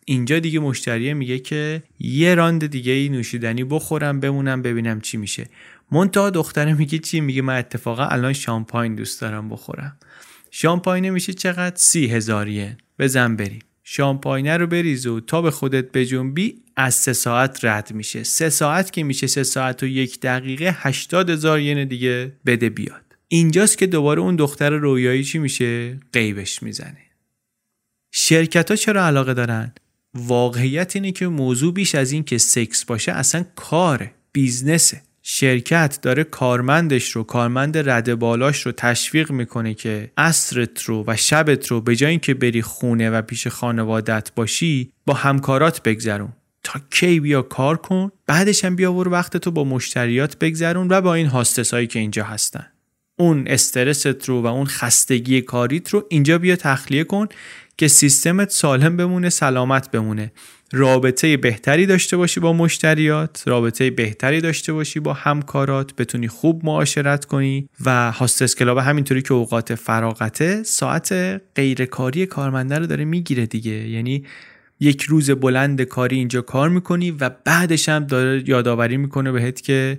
[0.04, 5.46] اینجا دیگه مشتریه میگه که یه راند دیگه ای نوشیدنی بخورم بمونم ببینم چی میشه.
[5.92, 9.96] منتها دختره میگه چی؟ میگه من اتفاقا الان شامپاین دوست دارم بخورم.
[10.50, 16.62] شامپاینه میشه چقدر؟ سی هزاریه بزن بریم شامپاینه رو بریز و تا به خودت بجنبی
[16.76, 18.22] از سه ساعت رد میشه.
[18.22, 23.01] سه ساعت که میشه سه ساعت و یک دقیقه هشتاد هزار ین دیگه بده بیاد.
[23.34, 26.98] اینجاست که دوباره اون دختر رویایی چی میشه؟ قیبش می‌زنه.
[28.10, 29.72] شرکت ها چرا علاقه دارن؟
[30.14, 35.02] واقعیت اینه که موضوع بیش از این که سکس باشه اصلا کاره بیزنسه.
[35.22, 41.66] شرکت داره کارمندش رو کارمند رد بالاش رو تشویق می‌کنه که اصرت رو و شبت
[41.66, 46.32] رو به جای اینکه بری خونه و پیش خانوادت باشی با همکارات بگذرون.
[46.62, 51.14] تا کی بیا کار کن بعدش هم بیا وقت تو با مشتریات بگذرون و با
[51.14, 52.71] این هاستس هایی که اینجا هستن.
[53.22, 57.26] اون استرست رو و اون خستگی کاریت رو اینجا بیا تخلیه کن
[57.76, 60.32] که سیستمت سالم بمونه سلامت بمونه.
[60.72, 67.24] رابطه بهتری داشته باشی با مشتریات رابطه بهتری داشته باشی با همکارات بتونی خوب معاشرت
[67.24, 71.12] کنی و هاستس کلاب همینطوری که اوقات فراغته ساعت
[71.54, 73.88] غیرکاری کارمنده رو داره می‌گیره دیگه.
[73.88, 74.24] یعنی
[74.80, 79.98] یک روز بلند کاری اینجا کار می‌کنی و بعدش هم داره یادآوری می‌کنه بهت که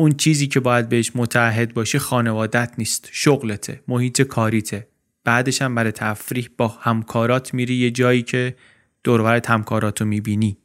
[0.00, 4.88] اون چیزی که باید بهش متعهد باشی خانوادت نیست شغلته محیط کاریته.
[5.24, 8.56] بعدش هم برای تفریح با همکارات میری یه جایی که
[9.04, 10.56] دورورت همکارات رو می‌بینی.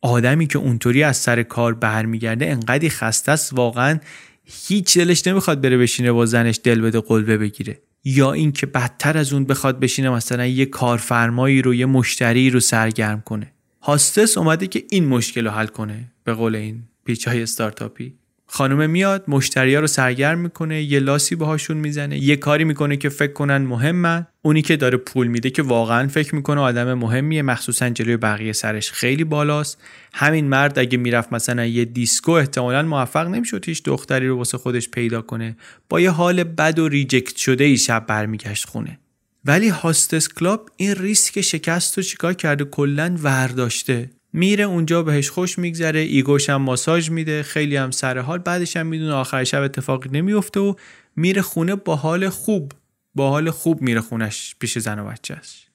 [0.00, 3.98] آدمی که اونطوری از سر کار برمیگرده انقدی خسته است واقعا
[4.44, 7.78] هیچ دلش نمی‌خواد بره بشینه با زنش دل بده قلبه بگیره.
[8.04, 13.20] یا اینکه بدتر از اون بخواد بشینه مثلا یه کارفرمایی رو یه مشتری رو سرگرم
[13.20, 13.52] کنه.
[13.82, 18.21] هاستس اومده که این مشکل رو حل کنه به قول این پیچای استارتاپی.
[18.46, 23.32] خانومه میاد مشتریا رو سرگرم می‌کنه یه لاسی باهاشون می‌زنه یه کاری می‌کنه که فکر
[23.32, 24.26] کنن مهمن.
[24.42, 28.92] اونی که داره پول میده که واقعا فکر می‌کنه آدم مهمیه مخصوصا جلوی بقیه سرش
[28.92, 29.78] خیلی بالاست.
[30.14, 34.88] همین مرد اگه می‌رفت مثلا یه دیسکو احتمالا موفق نمی‌شد هیچ دختری رو واسه خودش
[34.88, 35.56] پیدا کنه.
[35.88, 38.98] با یه حال بد و reject شده ای شب برمیگشت خونه.
[39.44, 44.10] ولی hostess club این ریسک شکست رو چیکار کرده؟ کلا ورداشته.
[44.32, 48.76] میره اونجا بهش خوش میگذره ego ش هم ماساژ میده خیلی هم سر حال بعدش
[48.76, 50.74] هم می‌دونه آخر شب اتفاقی نمیفته و
[51.16, 52.72] میره خونه با حال خوب.
[53.14, 55.66] با حال خوب میره خونش پیش زن و بچهش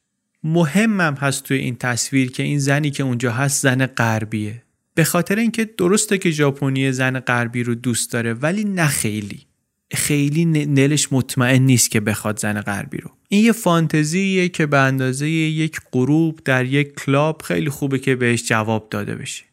[0.43, 4.63] مهمم هست توی این تصویر که این زنی که اونجا هست زن غربیه.
[4.93, 9.46] به خاطر اینکه درسته که ژاپنی زن غربی رو دوست داره ولی نه خیلی.
[9.93, 13.11] خیلی نلش مطمئن نیست که بخواد زن غربی رو.
[13.29, 18.47] این یه فانتزیه که به اندازه یک غروب در یک کلاب خیلی خوبه که بهش
[18.47, 19.43] جواب داده بشه.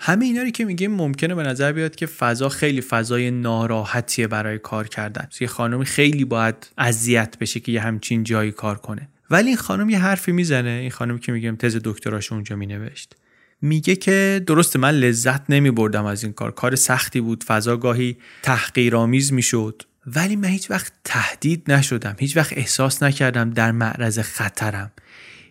[0.00, 4.58] همه اینا رو که میگیم ممکنه به نظر بیاد که فضا خیلی فضای ناراحتیه برای
[4.58, 5.28] کار کردن.
[5.40, 9.08] یه خانمی خیلی باید اذیت بشه که یه همچین جایی کار کنه.
[9.30, 10.70] ولی این خانم یه حرفی می‌زنه.
[10.70, 13.14] این خانمی که میگم تز دکتراش اونجا مینوشت.
[13.62, 16.50] میگه که درست من لذت نمی بردم از این کار.
[16.50, 19.82] کار سختی بود فضا گاهی تحقیرآمیز می‌شد.
[20.06, 24.92] ولی من هیچ وقت تهدید نشدم هیچ وقت احساس نکردم در معرض خطرم.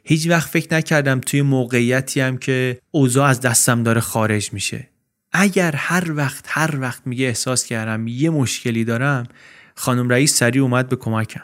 [0.04, 4.90] هیچ وقت فکر نکردم توی موقعیتی هم که اوضاع از دستم داره خارج میشه.
[5.32, 9.28] اگر هر وقت هر وقت میگه احساس کردم یه مشکلی دارم
[9.76, 11.44] خانم رئیس سریع اومد به کمکم.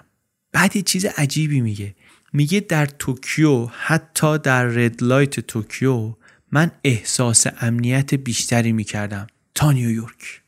[0.51, 1.95] بعد یه چیز عجیبی میگه.
[2.33, 6.13] میگه در توکیو حتی در red light توکیو
[6.53, 10.41] من احساس امنیت بیشتری می‌کردم تا نیویورک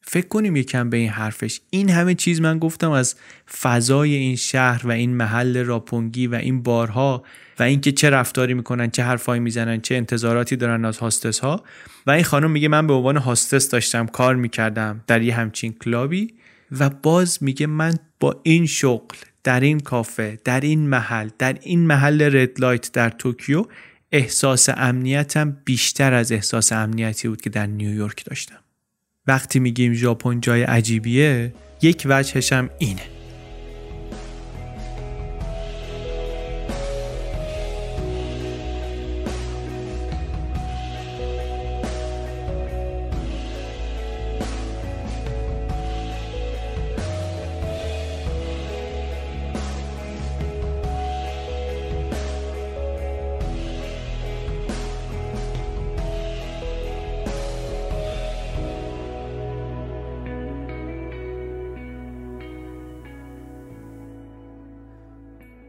[0.00, 1.60] فکر کنیم یکم به این حرفش.
[1.70, 3.14] این همه چیز من گفتم از
[3.60, 7.24] فضای این شهر و این محل راپونگی و این بارها
[7.58, 11.64] و اینکه چه رفتاری می‌کنن چه حرفایی می‌زنن چه انتظاراتی دارن از hostess ها
[12.06, 16.22] و این خانم میگه من به عنوان hostess داشتم کار می‌کردم در یه همچین club
[16.22, 16.34] ی
[16.78, 21.86] و باز میگه من با این شغل در این کافه در این محل در این
[21.86, 23.64] محل ردلایت در توکیو
[24.16, 28.58] احساس امنیتم بیشتر از احساس امنیتی بود که در نیویورک داشتم.
[29.26, 33.15] وقتی میگیم ژاپن جای عجیبیه یک وجهش هم اینه.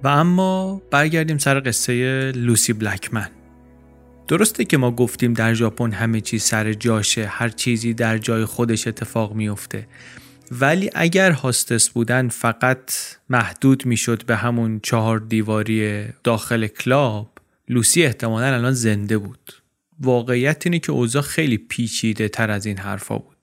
[0.08, 3.30] اما برگردیم سر قصه لوسی بلکمن.
[4.28, 8.88] درسته که ما گفتیم در ژاپن همه چیز سر جاشه هر چیزی در جای خودش
[8.88, 9.88] اتفاق میفته
[10.51, 12.91] ولی اگر هاستس بودن فقط
[13.30, 17.30] محدود می‌شد به همون چهار دیواری داخل کلاب
[17.70, 19.53] لوسی احتمالا الان زنده بود.
[19.99, 23.36] واقعیت اینه که اوضاع خیلی پیچیده تر از این حرفا بود.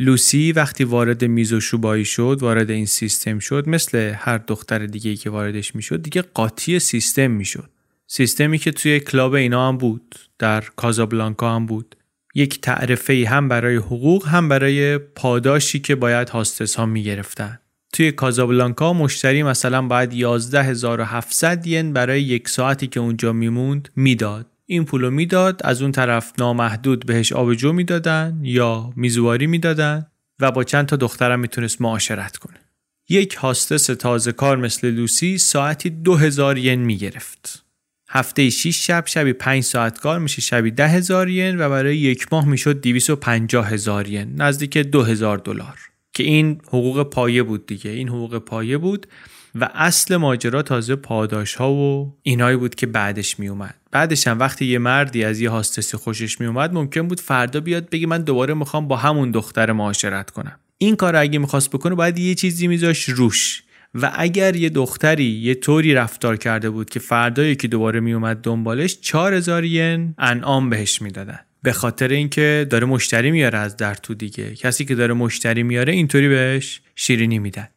[0.00, 5.74] لوسی وقتی وارد میزوشوبایی شد وارد این سیستم شد مثل هر دختر دیگه که واردش
[5.74, 7.70] می‌شد دیگه قاطی سیستم می‌شد.
[8.06, 11.96] سیستمی که توی کلاب اینا هم بود در کازابلانکا هم بود.
[12.34, 17.58] یک تعرفه هم برای حقوق هم برای پاداشی که باید هاستس ها می‌گرفتن.
[17.92, 24.46] توی کازابلانکا مشتری مثلا باید 11700 ین برای یک ساعتی که اونجا میموند می‌داد.
[24.70, 30.06] این پولو می‌داد از اون طرف نامحدود بهش آبجو می‌دادن یا میزواری می‌دادن
[30.40, 32.60] و با چند تا دخترم می‌تونست معاشرت کنه.
[33.08, 37.64] یک هاستس تازه کار مثل لوسی ساعتی دو هزار ین می‌گرفت.
[38.10, 42.32] هفته 6 شب شبی 5 ساعت کار میشه شبی ده هزار ین و برای یک
[42.32, 45.78] ماه می‌شد 250 هزار ین نزدیک دو هزار دلار.
[46.12, 47.90] که این حقوق پایه بود دیگه.
[47.90, 49.06] این حقوق پایه بود.
[49.54, 54.38] و اصل ماجرا تازه پاداش ها و اینایی بود که بعدش می اومد بعدش هم
[54.38, 58.22] وقتی یه مردی از یه هاستسی خوشش می اومد ممکن بود فردا بیاد بگه من
[58.22, 60.58] دوباره می‌خوام با همون دختر معاشرت کنم.
[60.78, 63.62] این کار اگه می‌خواست بکنه باید یه چیزی میذاش روش.
[63.94, 69.00] و اگر یه دختری یه طوری رفتار کرده بود که فردایی که دوباره میومد دنبالش
[69.00, 71.38] 4000 ین انعام بهش می‌دادن.
[71.62, 74.54] به خاطر اینکه داره مشتری میاره از در تو دیگه.
[74.54, 77.68] کسی که داره مشتری میاره اینطوری بهش شیرینی میدن.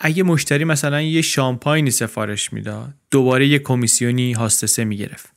[0.00, 5.32] اگه مشتری مثلا یه شامپاینی سفارش می‌داد دوباره یه کمیسیونی هاستسه می‌گرفت.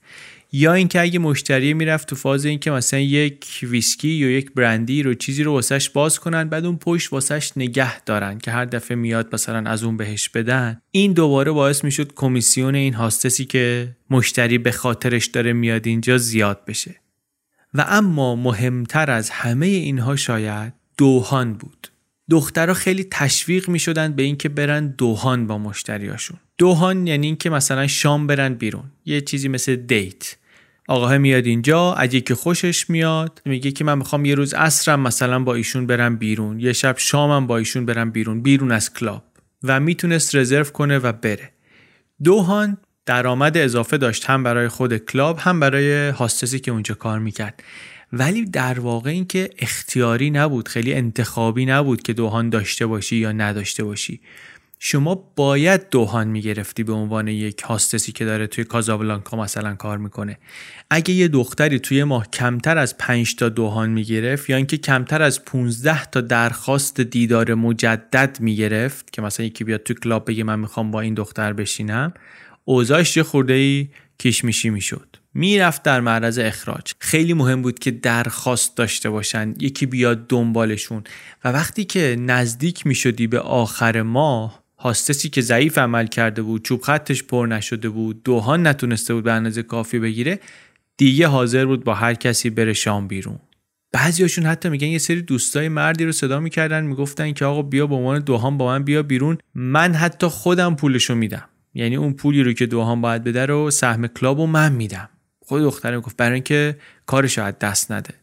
[0.53, 5.13] یا اینکه اگه مشتری می‌رفت تو فاز اینکه مثلا یک ویسکی یا یک برندی رو
[5.13, 9.29] چیزی رو واسش باز کنن بعد اون پشت واسش نگه دارن که هر دفعه میاد
[9.33, 14.71] مثلا از اون بهش بدن این دوباره باعث می‌شد کمیسیون این هاستسی که مشتری به
[14.71, 16.95] خاطرش داره میاد اینجا زیاد بشه.
[17.73, 21.87] و اما مهمتر از همه اینها شاید دوهان بود.
[22.29, 26.37] دخترها خیلی تشویق می شدن به اینکه برن دوهان با مشتریاشون.
[26.57, 28.83] دوهان یعنی اینکه مثلا شام برن بیرون.
[29.05, 30.35] یه چیزی مثل دیت.
[30.87, 35.39] آقاه میاد اینجا اگه که خوشش میاد میگه که من می‌خوام یه روز عصرم مثلا
[35.39, 36.59] با ایشون برم بیرون.
[36.59, 39.23] یه شب شامم با ایشون برم بیرون بیرون از کلاب.
[39.63, 41.49] و می‌تونست رزرو کنه و بره.
[42.23, 47.63] دوهان درآمد اضافه داشت هم برای خود کلاب هم برای هاستسی که اونجا کار می‌کرد.
[48.13, 53.83] ولی در واقع اینکه اختیاری نبود خیلی انتخابی نبود که دوهان داشته باشی یا نداشته
[53.83, 54.21] باشی.
[54.83, 60.37] شما باید دوهان می‌گرفتی به عنوان یک هاستسی که داره توی کازابلانکا مثلا کار می‌کنه.
[60.89, 65.45] اگه یه دختری توی ماه کمتر از 5 تا دوهان می‌گرفت یا اینکه کمتر از
[65.45, 70.91] 15 تا درخواست دیدار مجدد می‌گرفت که مثلا یکی بیاد توی کلاب بگه من می‌خوام
[70.91, 72.13] با این دختر بشینم
[72.65, 73.89] اوضاعش یه خورده ای
[74.19, 75.10] کشمیشی می‌شد.
[75.33, 76.91] می‌رفت در معرض اخراج.
[76.99, 81.03] خیلی مهم بود که درخواست داشته باشن یکی بیاد دنبالشون.
[81.43, 86.81] و وقتی که نزدیک می‌شدی به آخر ماه هاستسی که ضعیف عمل کرده بود چوب
[86.81, 90.39] خطش پر نشده بود دوهان نتونسته بود به اندازه کافی بگیره
[90.97, 93.39] دیگه حاضر بود با هر کسی بره شام بیرون.
[93.91, 97.95] بعضیاشون حتی میگن یه سری دوستای مردی رو صدا می‌کردن می‌گفتن که آقا بیا به
[97.95, 101.49] عنوان دوهام با من بیا بیرون من حتی خودم پولشو میدم.
[101.73, 105.09] یعنی اون پولی رو که دوهام باید بده رو سهم کلاب و من میدم.
[105.45, 108.13] خود دختره می‌گفت برای اینکه کارش از دست نده.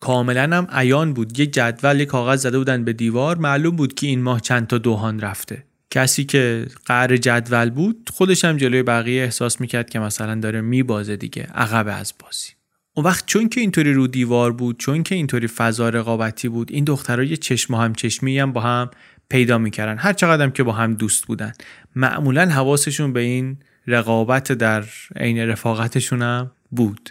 [0.00, 1.38] کاملا هم عیان بود.
[1.38, 3.38] یه جدول یه کاغذ زده بودن به دیوار.
[3.38, 5.64] معلوم بود که این ماه چند تا دوهان رفته.
[5.90, 11.16] کسی که قهر جدول بود خودش هم جلوی بقیه احساس می‌کرد که مثلا داره میبازه
[11.16, 11.42] دیگه.
[11.42, 12.48] عقب از بازی.
[12.94, 16.84] اون وقت چون که اینطوری رو دیوار بود چون که اینطوری فضا رقابتی بود این
[16.84, 18.90] دخترها یه چشم هم چشمی هم با هم
[19.28, 19.98] پیدا می‌کردن.
[19.98, 21.52] هر چقدر که با هم دوست بودن.
[21.96, 23.56] معمولا حواسشون به این
[23.86, 24.84] رقابت در
[25.16, 27.10] عین رفاقتشون هم بود.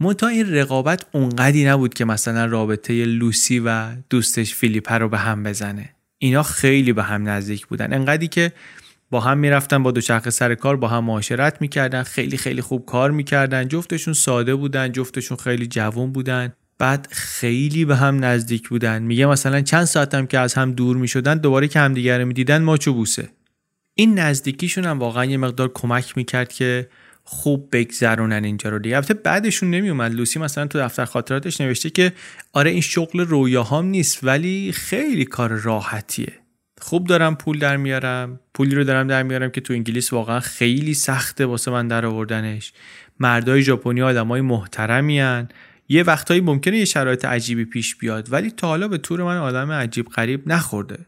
[0.00, 5.42] منتها این رقابت اونقدی نبود که مثلا رابطه لوسی و دوستش فیلیپه رو به هم
[5.42, 5.94] بزنه.
[6.18, 7.92] اینا خیلی به هم نزدیک بودن.
[7.92, 8.52] انقدری که
[9.10, 13.10] با هم می‌رفتن با دوچرخه سر کار با هم معاشرت می‌کردن خیلی خیلی خوب کار
[13.10, 13.68] می‌کردن.
[13.68, 16.52] جفتشون ساده بودن جفتشون خیلی جوان بودن.
[16.78, 19.02] بعد خیلی به هم نزدیک بودن.
[19.02, 22.94] میگه مثلا چند ساعتم که از هم دور می‌شدن دوباره که همدیگه رو می‌دیدن ماچو
[22.94, 23.28] بوسه
[23.94, 26.88] این نزدیکیشون هم واقعا یه مقدار کمک می‌کرد که
[27.24, 28.96] خوب بگذرونن اینجا رو دیگه.
[28.96, 30.14] البته بعدشون نمیومد.
[30.14, 32.12] لوسی مثلا تو دفتر خاطراتش نوشته که
[32.52, 36.32] آره این شغل رویاهام نیست ولی خیلی کار راحتیه.
[36.80, 38.40] خوب دارم پول در میارم.
[38.54, 42.72] پولی رو دارم در میارم که تو انگلیس واقعا خیلی سخته واسه من در آوردنش.
[43.20, 45.46] مردای ژاپنی آدمای محترمی
[45.88, 49.72] یه وقتایی ممکنه یه شرایط عجیبی پیش بیاد ولی تا حالا به طور من آدم
[49.72, 50.98] عجیب غریب نخورده.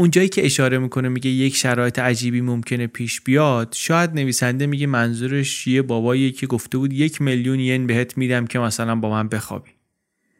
[0.00, 3.74] اونجایی که اشاره می‌کنه میگه یک شرایط عجیبی ممکنه پیش بیاد.
[3.76, 8.58] شاید نویسنده میگه منظورش یه بابایی که گفته بود یک میلیون ین بهت میدم که
[8.58, 9.70] مثلا با من بخوابی.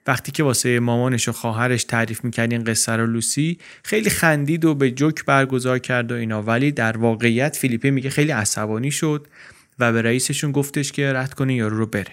[0.07, 4.75] وقتی که واسه مامانش و خواهرش تعریف می‌کرد این قصه رو لوسی خیلی خندید و
[4.75, 6.43] به جوک برگزار کرد و اینا.
[6.43, 9.27] ولی در واقعیت فیلیپه میگه خیلی عصبانی شد
[9.79, 12.13] و به رئیسشون گفتش که رد کنه یارو رو بره.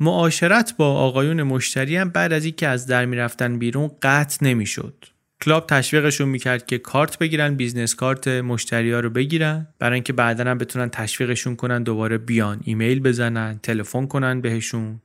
[0.00, 5.04] معاشرت با آقایون مشتری هم بعد از اینکه از در می‌رفتن بیرون قطع نمی‌شد.
[5.42, 9.66] club تشویقشون می‌کرد که کارت بگیرن business card مشتری ها رو بگیرن.
[9.78, 15.00] برای اینکه بعدا هم بتونن تشویقشون کنن دوباره بیان ایمیل بزنن تلفن کنن بهشون.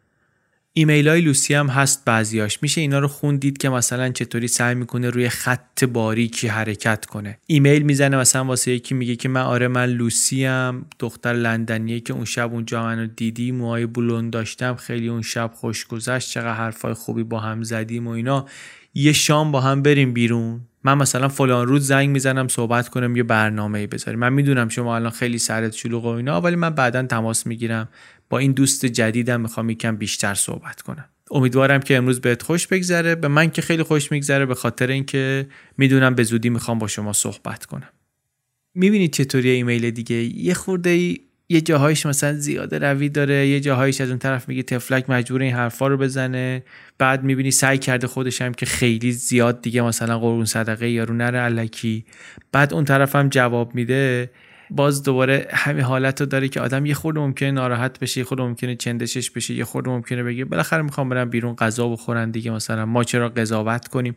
[0.78, 2.60] ایمیل های لوسی هم هست بعضیاش.
[2.62, 7.38] میشه اینا رو خوند دید که مثلا چطوری سعی می‌کنه روی خط باریکی حرکت کنه.
[7.48, 12.26] ایمیل می‌زنه مثلا واسه یکی میگه که من آره من لوسی‌ام دختر لندنیه که اون
[12.26, 14.76] شب اونجا منو دیدی موهای بلوند داشتم.
[14.76, 16.30] خیلی اون شب خوش گذشت.
[16.30, 18.46] چقدر حرفای خوبی با هم زدیم و اینا.
[18.98, 20.62] یه شام با هم بریم بیرون.
[20.84, 24.20] من مثلا فلان روز زنگ می‌زنم صحبت کنم یه برنامه ای بذاریم.
[24.20, 27.90] من می‌دونم شما الان خیلی سرت شلوغ و اینا ولی من بعدا تماس می‌گیرم.
[28.30, 31.06] با این دوست جدیدم می‌خوام یکم بیشتر صحبت کنم.
[31.32, 33.16] امیدوارم که امروز بهت خوش بگذره.
[33.16, 37.14] به من که خیلی خوش میگذره به خاطر اینکه می‌دونم به زودی می‌خوام با شما
[37.14, 37.90] صحبت کنم.
[38.76, 41.20] می‌بینید چطوری ایمیل دیگه؟ یه خورده ای
[41.50, 45.54] یه جاهایش مثلا زیاده روی داره یه جاهایش از اون طرف میگه تفلک مجبور این
[45.54, 46.64] حرفا رو بزنه.
[46.98, 51.40] بعد می‌بینی سعی کرده خودش هم که خیلی زیاد دیگه مثلا قربون صدقه یارو نره
[51.40, 52.06] علکی.
[52.52, 54.32] بعد اون طرف هم جواب میده.
[54.70, 58.44] باز دوباره همین حالت رو داره که آدم یه خورده ممکنه ناراحت بشه یه خورده
[58.44, 62.86] ممکنه چندشش بشه یه خورده ممکنه بگه بالاخره می‌خوام برم بیرون غذا بخورن دیگه مثلا.
[62.86, 64.16] ما چرا قضاوت کنیم؟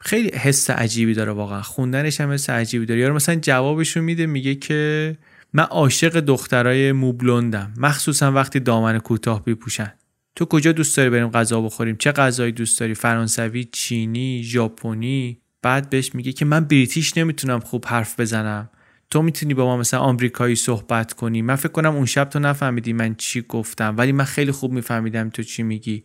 [0.00, 1.62] خیلی حس عجیبی داره واقعا.
[1.62, 3.00] خوندنش هم حس عجیبی داره.
[3.00, 5.16] یارو مثلا جوابشون میده میگه که
[5.52, 9.92] من عاشق دخترای موبلوندم مخصوصا وقتی دامن کوتاه بپوشن
[10.36, 15.90] تو کجا دوست داری بریم غذا بخوریم؟ چه غذایی دوست داری؟ فرانسوی چینی ژاپنی؟ بعد
[15.90, 18.70] بهش میگه که من بریتیش نمی‌تونم خوب حرف بزنم.
[19.10, 21.42] تو می‌تونی با ما مثلا آمریکایی صحبت کنی.
[21.42, 25.30] من فکر کنم اون شب تو نفهمیدی من چی گفتم ولی من خیلی خوب میفهمیدم
[25.30, 26.04] تو چی میگی.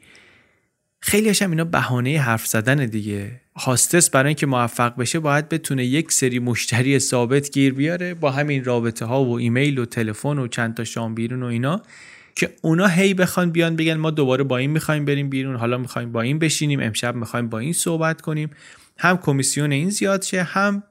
[1.02, 3.43] خیلی هم اینا بهانه حرف زدن دیگه.
[3.56, 8.64] هاستس برای اینکه موفق بشه باید بتونه یک سری مشتری ثابت گیر بیاره با همین
[8.64, 11.82] رابطه ها و ایمیل و تلفن و چند تا شام بیرون و اینا
[12.36, 16.12] که اونا هی بخوان بیان بگن ما دوباره با این می‌خوایم بریم بیرون حالا می‌خوایم
[16.12, 18.50] با این بشینیم امشب می‌خوایم با این صحبت کنیم.
[18.98, 20.84] هم کمیسیون این زیاد شه هم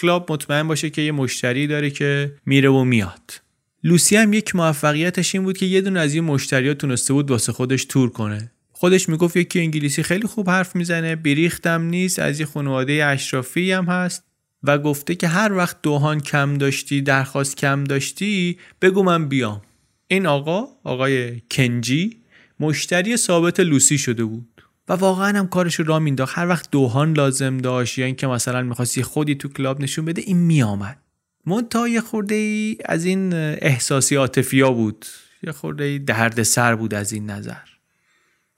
[0.00, 3.40] کلاب مطمئن باشه که یه مشتری داره که میره و میاد.
[3.84, 7.52] لوسی هم یک موفقیتش این بود که یه دونه از این مشتری تونسته بود واسه
[7.52, 8.50] خودش تور کنه.
[8.82, 13.84] خودش می‌گفت یکی انگلیسی خیلی خوب حرف می‌زنه بریختم نیست از یه خانواده اشرافی هم
[13.84, 14.24] هست
[14.62, 19.62] و گفته که هر وقت دوهان کم داشتی درخواست کم داشتی بگو من بیام.
[20.08, 22.16] این آقا آقای کنجی
[22.60, 24.62] مشتری ثابت لوسی شده بود.
[24.88, 28.62] و واقعا هم کارش رو را مینداخت هر وقت دوهان لازم داشت یا اینکه مثلا
[28.62, 30.98] می‌خواستی خودی تو کلاب نشون بده این میآمد.
[31.46, 35.06] منتها یه خورده ای از این احساسی عاطفیا بود.
[35.42, 37.71] یه خورده ای درد سر بود از این نظر.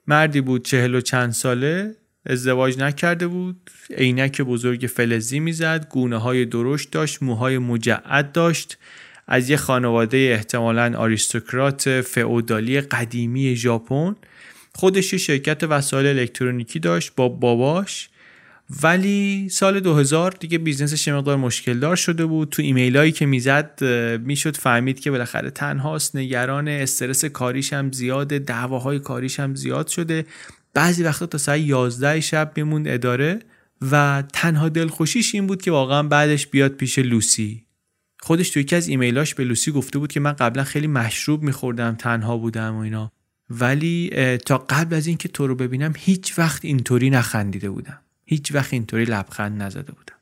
[0.06, 1.94] مردی بود چهل و چند ساله
[2.26, 8.78] ازدواج نکرده بود عینک بزرگ فلزی می‌زد گونه های درشت داشت موهای مجعد داشت.
[9.26, 14.16] از یه خانواده احتمالا آریستوکرات فئودالی قدیمی ژاپن
[14.74, 18.08] خودش یه شرکت وسایل الکترونیکی داشت با باباش.
[18.82, 22.48] ولی سال 2000 دیگه business ش یه مقدار مشکل دار شده بود.
[22.48, 23.84] تو ایمیل هایی که می‌زد
[24.24, 30.26] می‌شد فهمید که بالاخره تنهاست نگران استرس کاریش هم زیاده دعواهای کاریش هم زیاد شده.
[30.74, 33.38] بعضی وقتا تا ساعت 11 شب میموند اداره
[33.90, 37.66] و تنها دلخوشیش این بود که واقعا بعدش بیاد پیش لوسی.
[38.20, 41.94] خودش تو یکی از ایمیلاش به لوسی گفته بود که من قبلا خیلی مشروب میخوردم
[41.94, 43.12] تنها بودم و اینا.
[43.50, 44.10] ولی
[44.46, 48.00] تا قبل از اینکه تو رو ببینم هیچ وقت اینطوری نخندیده بودم.
[48.24, 50.14] هیچ وقت اینطوری لبخند نزده بودم.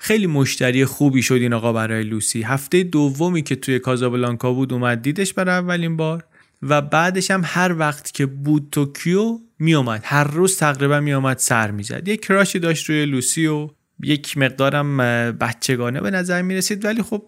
[0.00, 2.42] خیلی مشتری خوبی شد این آقا برای لوسی.
[2.42, 6.24] هفته دومی که توی کازابلانکا بود اومد دیدش برای اولین بار
[6.62, 12.08] و بعدش هم هر وقت که بود توکیو میومد هر روز تقریبا میومد سر می‌زد.
[12.08, 13.68] یک crush ی داشت روی لوسی و
[14.02, 14.96] یک مقدارم
[15.32, 17.24] بچگانه به نظر می رسید ولی خب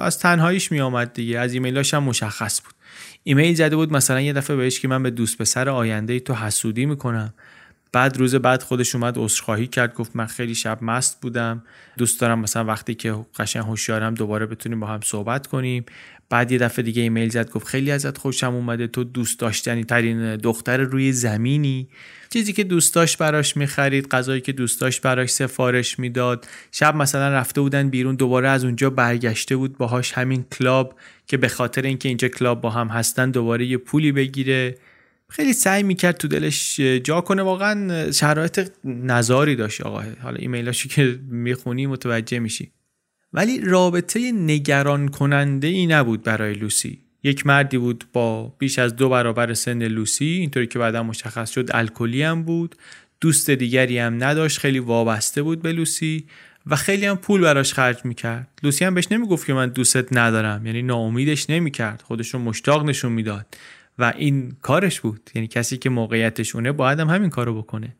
[0.00, 1.38] از تنهاییش می آمد دیگه.
[1.38, 2.74] از ایمیلاش هم مشخص بود.
[3.22, 6.86] ایمیل زده بود مثلا یه دفعه بهش که من به دوست پسر آینده تو حسودی
[6.86, 7.34] می‌کنم.
[7.94, 11.62] بعد روز بعد خودش اومد عذرخواهی کرد گفت من خیلی شب مست بودم.
[11.98, 15.84] دوست دارم مثلا وقتی که قشنگ هوشیارم دوباره بتونیم با هم صحبت کنیم.
[16.30, 18.86] بعد یه دفعه دیگه ایمیل زد گفت خیلی ازت خوشم اومده.
[18.86, 21.88] تو دوست داشتنی ترین دختر روی زمینی.
[22.30, 26.46] چیزی که دوست داشت براش می‌خرید غذایی که دوست داشت براش سفارش می‌داد.
[26.72, 31.48] شب مثلا رفته بودن بیرون دوباره از اونجا برگشته بود باهاش همین club که به
[31.48, 34.78] خاطر اینکه اینجا club با هم هستن دوباره یه پولی بگیره.
[35.30, 37.42] خیلی سعی می‌کرد تو دلش جا کنه.
[37.42, 40.02] واقعا شرایط نزاری داشت آقا.
[40.22, 42.70] حالا ایمیلاشو که می‌خونی متوجه میشی.
[43.32, 46.98] ولی رابطه نگران کننده ای نبود برای لوسی.
[47.22, 51.70] یک مردی بود با بیش از دو برابر سن لوسی اینطوری که بعدا مشخص شد
[51.74, 52.74] الکلی هم بود.
[53.20, 56.24] دوست دیگری هم نداشت خیلی وابسته بود به لوسی
[56.66, 58.48] و خیلی هم پول براش خرج می‌کرد.
[58.62, 62.02] لوسی هم بهش نمی‌گفت که من دوستت ندارم یعنی ناامیدش نمی‌کرد.
[62.06, 63.46] خودش رو مشتاق نشون می‌داد.
[63.98, 65.30] و این کارش بود.
[65.34, 67.96] یعنی کسی که موقعیتشونه باید هم همین کارو بکنه.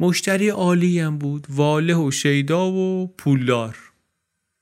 [0.00, 3.76] مشتری عالی هم بود واله و شیدا و پولدار.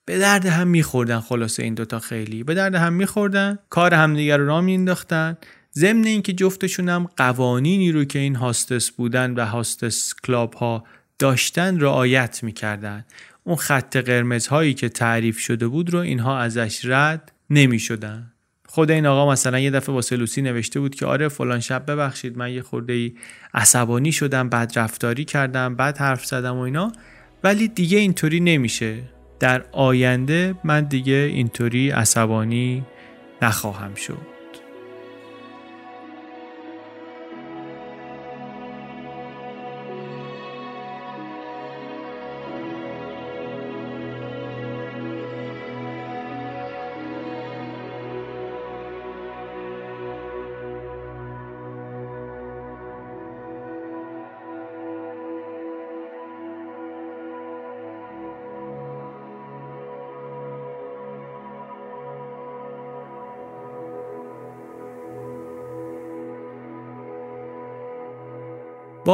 [0.05, 2.43] به درد هم میخوردن خلاصه این دوتا خیلی.
[2.43, 5.37] به درد هم میخوردن کار همدیگه رو را مینداختن
[5.75, 10.85] ضمن اینکه جفتشون هم قوانینی رو که این هاستس بودن و هاستس کلاب ها
[11.19, 13.05] داشتن رعایت می‌کردن.
[13.45, 18.33] اون خط قرمز هایی که تعریف شده بود رو اینها ازش رد نمی‌شدن.
[18.71, 22.39] خود این آقا مثلا یه دفعه واسه لوسی نوشته بود که آره فلان شب ببخشید
[22.39, 23.13] من یه خورده ای
[23.55, 26.93] عصبانی شدم بعد رفتاری کردم بعد حرف زدم و اینا
[27.45, 28.97] ولی دیگه اینطوری نمیشه.
[29.41, 32.85] در آینده من دیگه اینطوری عصبانی
[33.43, 34.38] نخواهم شد.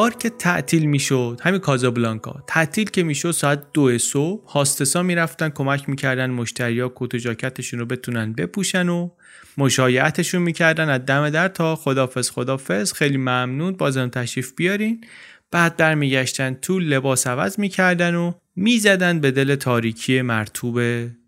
[0.05, 5.89] بار که تعطیل می‌شد همین کازابلانکا تعطیل که می‌شد ساعت دو صبح هاستسا می‌رفتن کمک
[5.89, 9.11] می‌کردن مشتریا کت و جاکتشون رو بتونن بپوشن و
[9.59, 15.05] مشایعتشون می‌کردن از دم در تا خدافز خدافز خیلی ممنون بازم تشریف بیارین.
[15.51, 20.81] بعد برمیگشتن تو لباس عوض می‌کردن و می‌زدن به دل تاریکی مرتوب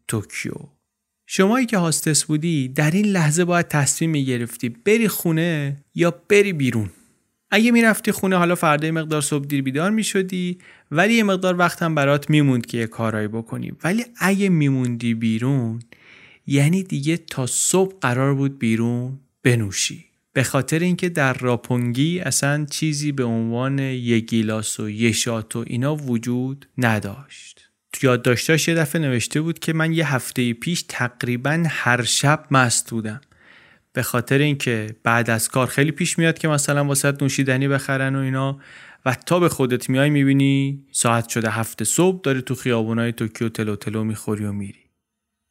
[0.09, 0.53] توکیو.
[1.27, 6.91] شمایی که هاستس بودی در این لحظه باید تصمیم می‌گرفتی بری خونه یا بری بیرون؟
[7.51, 10.59] اگه می‌رفتی خونه حالا فردا مقدار صبح دیر بیدار می‌شدی
[10.91, 13.73] ولی یه مقدار وقت هم برات میموند که یه کارایی بکنی.
[13.85, 15.81] ولی اگه میموندی بیرون
[16.47, 20.05] یعنی دیگه تا صبح قرار بود بیرون بنوشی.
[20.33, 25.65] به خاطر اینکه در راپونگی اصلا چیزی به عنوان یه گیلاس و یه شات و
[25.67, 27.71] اینا وجود نداشت.
[28.03, 33.21] یادداشتاش یه دفعه نوشته بود که من یه هفته پیش تقریبا هر شب مست بودم.
[33.97, 38.19] به خاطر اینکه بعد از کار خیلی پیش میاد که مثلا واسه نوشیدنی بخرن و
[38.19, 38.59] اینا
[39.07, 43.77] و تا به خودت میای می‌بینی ساعت شده هفته صبح داری تو خیابونای توکیو تلو
[43.77, 44.79] تلو می‌خوری و میری.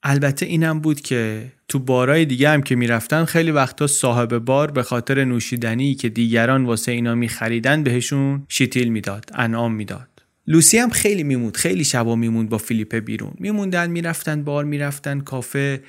[0.04, 4.84] البته اینم بود که تو بارای دیگه هم که می‌رفتن خیلی وقتا صاحب بار به
[4.84, 10.08] خاطر نوشیدنی که دیگران واسه اینا میخریدن بهشون شیتیل می‌داد انعام می‌داد.
[10.48, 13.34] لوسی هم خیلی میموند خیلی شبا میموند با فیلیپ بیرون.
[13.40, 15.82] میموندن می‌رفتن بار می‌رفتن کافه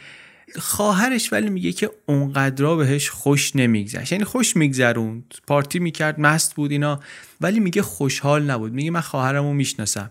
[0.58, 4.12] خواهرش ولی میگه که اونقدرا بهش خوش نمیگذشت.
[4.12, 5.34] یعنی خوش میگذروند.
[5.46, 7.00] پارتی می‌کرد مست بود اینا.
[7.40, 8.72] ولی میگه خوشحال نبود.
[8.72, 10.10] میگه من خواهرمو می‌شناسم.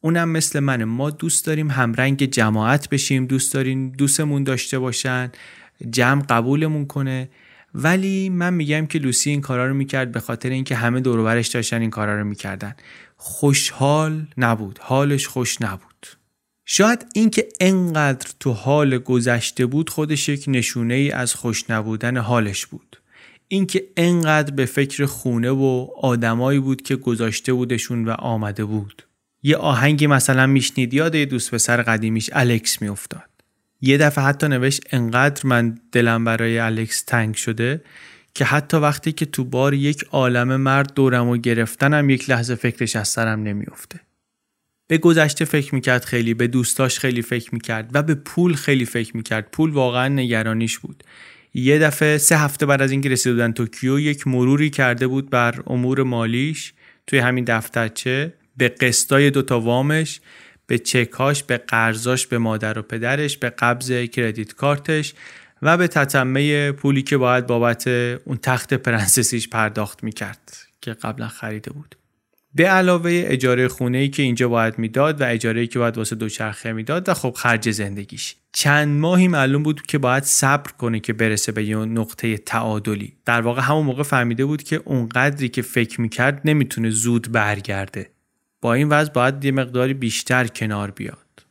[0.00, 0.84] اونم مثل منه.
[0.84, 3.26] ما دوست داریم همرنگ جماعت بشیم.
[3.26, 5.32] دوست داریم دوستمون داشته باشن.
[5.90, 7.28] جمع قبولمون کنه.
[7.74, 11.80] ولی من میگم که لوسی این کارا رو می‌کرد به خاطر اینکه همه دور داشتن
[11.80, 12.74] این کارا رو می‌کردن.
[13.16, 14.78] خوشحال نبود.
[14.82, 15.89] حالش خوش نبود.
[16.72, 22.66] شاید اینکه انقدر تو حال گذشته بود خودش یک نشونه ای از خوش نبودن حالش
[22.66, 22.96] بود.
[23.48, 29.02] اینکه انقدر به فکر خونه و آدمایی بود که گذاشته بودشون و آمده بود.
[29.42, 33.30] یه آهنگی مثلا میشنید یاد یه دوست پسر قدیمیش الکس میافتاد.
[33.80, 37.84] یه دفعه حتی نوشت انقدر من دلم برای الکس تنگ شده
[38.34, 42.96] که حتی وقتی که تو بار یک عالم مرد دورم و گرفتنم یک لحظه فکرش
[42.96, 44.00] از سرم نمیافته.
[44.90, 49.16] به گذشته فکر می‌کرد خیلی به دوستاش خیلی فکر می‌کرد و به پول خیلی فکر
[49.16, 49.50] می‌کرد.
[49.52, 51.04] پول واقعا نگرانیش بود.
[51.54, 55.62] یه دفعه سه هفته بعد از اینکه رسیده بودن توکیو یک مروری کرده بود بر
[55.66, 56.72] امور مالیش
[57.06, 60.20] توی همین دفترچه به قسطای دوتا وامش
[60.66, 65.14] به چکاش به قرضاش به مادر و پدرش به قبض کردیت کارتش
[65.62, 67.88] و به تتمه پولی که باید بابت
[68.24, 71.96] اون تخت پرنسسیش پرداخت می‌کرد که قبلا خریده بود.
[72.54, 76.16] به علاوه اجاره خونه ای که اینجا باید می‌داد و اجاره ای که باید واسه
[76.16, 78.36] دوچرخه می‌داد و خب خرج زندگیش.
[78.52, 83.16] چند ماهی معلوم بود که باید صبر کنه که برسه به یه نقطه تعادلی.
[83.24, 88.10] در واقع همون موقع فهمیده بود که اونقدری که فکر می‌کرد نمی‌تونه زود برگرده.
[88.60, 91.46] با این وضع باید یه مقداری بیشتر کنار بیاد.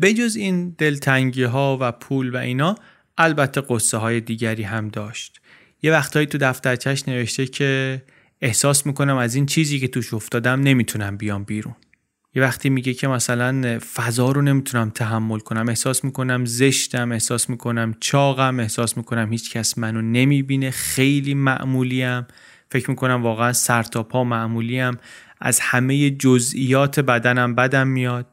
[0.00, 2.74] بجز این دلتنگی ها و پول و اینا
[3.18, 5.40] البته قصه های دیگری هم داشت.
[5.82, 8.02] یه وقتهایی تو دفترچش نوشته که
[8.42, 11.74] احساس می‌کنم از این چیزی که توش افتادم نمی‌تونم بیام بیرون.
[12.34, 17.94] یه وقتی میگه که مثلا فضا رو نمی‌تونم تحمل کنم احساس می‌کنم زشتم احساس می‌کنم
[18.00, 22.26] چاقم احساس می‌کنم هیچ کس منو نمی‌بینه خیلی معمولیم.
[22.70, 24.98] فکر می‌کنم واقعا سر تا پا معمولیم.
[25.40, 28.26] از همه جزئیات بدنم بدم میاد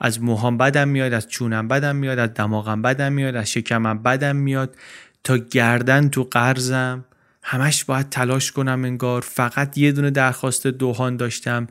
[0.00, 4.36] از موهام بدم میاد از چونم بدم میاد از دماغم بدم میاد از شکمم بدم
[4.36, 4.76] میاد.
[5.24, 7.04] تا گردن تو قرضم.
[7.46, 9.20] همش باید تلاش کنم انگار.
[9.20, 11.66] فقط یه دونه درخواست دوهان داشتم.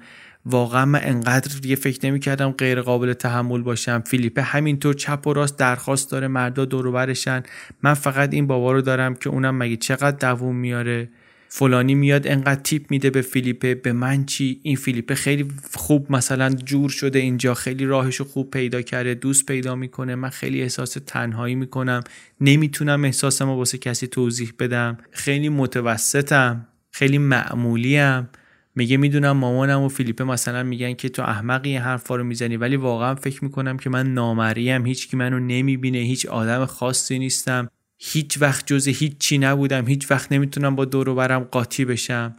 [0.46, 4.04] واقعا من انقدر دیگه فکر نمی کردم غیر قابل تحمل باشم.
[4.08, 7.44] فیلیپه همینطور چپ و راست درخواست داره مردا دور برشن.
[7.84, 11.10] من فقط این بابا رو دارم که اونم مگه چقدر دووم میاره؟
[11.56, 16.50] فلانی میاد انقدر تیپ میده به فیلیپه به من چی؟ این فیلیپه خیلی خوب مثلا
[16.50, 21.56] جور شده اینجا خیلی راهشو خوب پیدا کرده دوست پیدا می‌کنه من خیلی احساس تنهایی
[21.56, 22.04] می‌کنم
[22.42, 24.98] نمی‌تونم احساسم رو واسه کسی توضیح بدم.
[25.12, 28.30] خیلی متوسطم خیلی معمولیم.
[28.76, 32.76] میگه می‌دونم مامانم و فیلیپه مثلا میگن که تو احمقی این حرفا رو می‌زنی ولی
[32.76, 37.70] واقعا فکر می‌کنم که من نامریم هیچ کی منو نمی‌بینه هیچ آدم خاصی نیستم.
[38.06, 42.36] هیچ وقت جز هیچ چی نبودم هیچ وقت نمی‌تونم با دور برم قاطی بشم.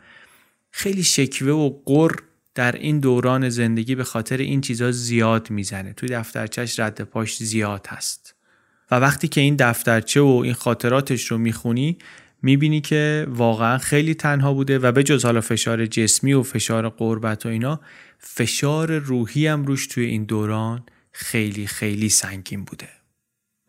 [0.71, 2.12] خیلی شکوه و قر
[2.55, 5.93] در این دوران زندگی به خاطر این چیزها زیاد می‌زنه.
[5.93, 8.35] توی دفترچهش رد پاش زیاد هست.
[8.91, 11.99] و وقتی که این دفترچه و این خاطراتش رو می‌خونی
[12.43, 17.47] می‌بینی که واقعا خیلی تنها بوده و به جز حالا فشار جسمی و فشار قربت
[17.47, 17.81] و اینا
[18.19, 22.89] فشار روحی هم روش توی این دوران خیلی خیلی سنگین بوده.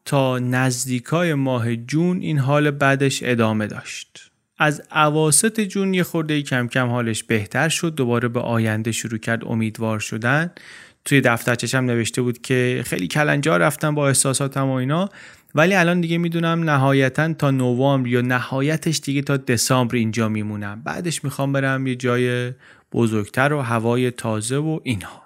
[0.06, 4.32] تا نزدیکای ماه جون این حال بعدش ادامه داشت.
[4.58, 7.95] از عواست جون یه خورده کم کم حالش بهتر شد.
[7.95, 10.51] دوباره به آینده شروع کرد امیدوار شدن.
[11.06, 15.10] توی دفترچش هم نوشته بود که خیلی کلنجا رفتم با احساساتم و اینا.
[15.56, 20.82] ولی الان دیگه می‌دونم نهایتا تا نوامبر یا نهایتش دیگه تا دسامبر اینجا میمونم.
[20.84, 22.51] بعدش می‌خوام برم یه جای
[22.93, 25.24] بزرگتر و هوای تازه و اینها.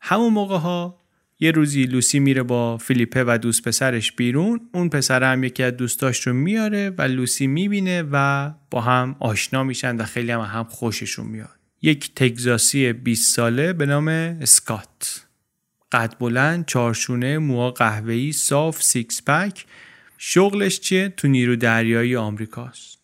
[0.00, 0.98] همون موقع ها
[1.40, 4.60] یه روزی لوسی میره با فیلیپه و دوست پسرش بیرون.
[4.72, 9.64] اون پسر هم یکی از دوستاش رو میاره و لوسی می‌بینه و با هم آشنا
[9.64, 11.56] میشن و خیلی هم هم خوششون میاد.
[11.82, 15.26] یک تگزاسی 20 ساله به نام اسکات.
[15.92, 19.66] قد بلند چارشونه موها قهوه‌ای صاف six pack.
[20.18, 22.95] شغلش چیه؟ تو نیرو دریایی آمریکاست.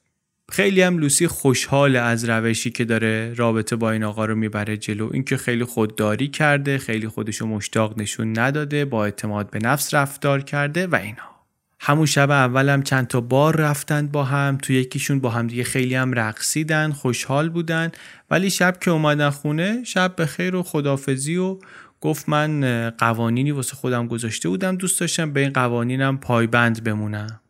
[0.52, 5.10] خیلی هم لوسی خوشحال از روشی که داره رابطه با این آقا رو می‌بره جلو.
[5.12, 10.86] اینکه خیلی خودداری کرده خیلی خودشو مشتاق نشون نداده با اعتماد به نفس رفتار کرده
[10.86, 11.46] و اینها
[11.80, 15.94] همون شب اولم چند تا بار رفتند با هم تو یکیشون با هم دیگه خیلی
[15.94, 17.90] هم رقصیدن خوشحال بودن.
[18.30, 21.58] ولی شب که اومدن خونه شب به خیر و خدافزی و
[22.00, 27.41] گفت من قوانینی واسه خودم گذاشته بودم دوست داشتم به این قوانینم پایبند بمونم.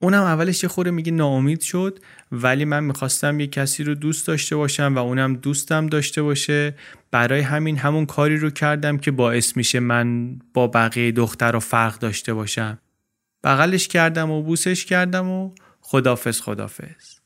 [0.00, 1.98] اونم اولش یه خوره میگه ناامید شد
[2.32, 6.74] ولی من می‌خواستم یه کسی رو دوست داشته باشم و اونم دوستم داشته باشه.
[7.10, 11.98] برای همین همون کاری رو کردم که باعث میشه من با بقیه دختر رو فرق
[11.98, 12.78] داشته باشم.
[13.44, 17.18] بغلش کردم و بوسش کردم و خدافز خدافز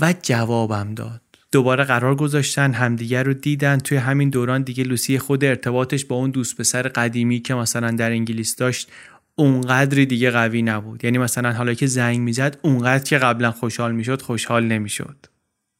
[0.00, 1.20] و جوابم داد.
[1.52, 3.78] دوباره قرار گذاشتن همدیگر رو دیدن.
[3.78, 8.10] توی همین دوران دیگه لوسی خود ارتباطش با اون دوست پسر قدیمی که مثلا در
[8.10, 8.90] انگلیس داشت
[9.34, 11.04] اونقدری دیگه قوی نبود.
[11.04, 15.26] یعنی مثلا حالا که زنگ می‌زد اونقدر که قبلا خوشحال می‌شد خوشحال نمی‌شد.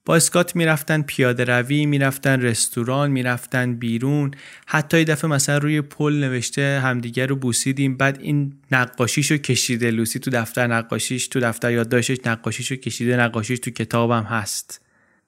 [0.05, 4.31] با اسکات می‌رفتن پیاده روی می‌رفتن رستوران می‌رفتن بیرون.
[4.67, 7.97] حتی یه دفعه مثلا روی پل نوشته همدیگه رو بوسیدیم.
[7.97, 9.91] بعد این نقاشیشو کشیده.
[9.91, 13.17] لوسی تو دفتر نقاشیش تو دفتر یادداشتش نقاشیشو کشیده.
[13.17, 14.81] نقاشیش تو کتابم هست.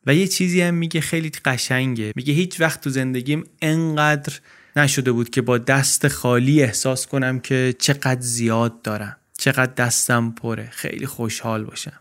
[0.06, 2.12] و یه چیزی هم میگه خیلی قشنگه.
[2.16, 4.32] میگه هیچ وقت تو زندگیم انقدر
[4.76, 10.68] نشده بود که با دست خالی احساس کنم که چقدر زیاد دارم چقدر دستم پره
[10.70, 12.00] خیلی خوشحال باشم.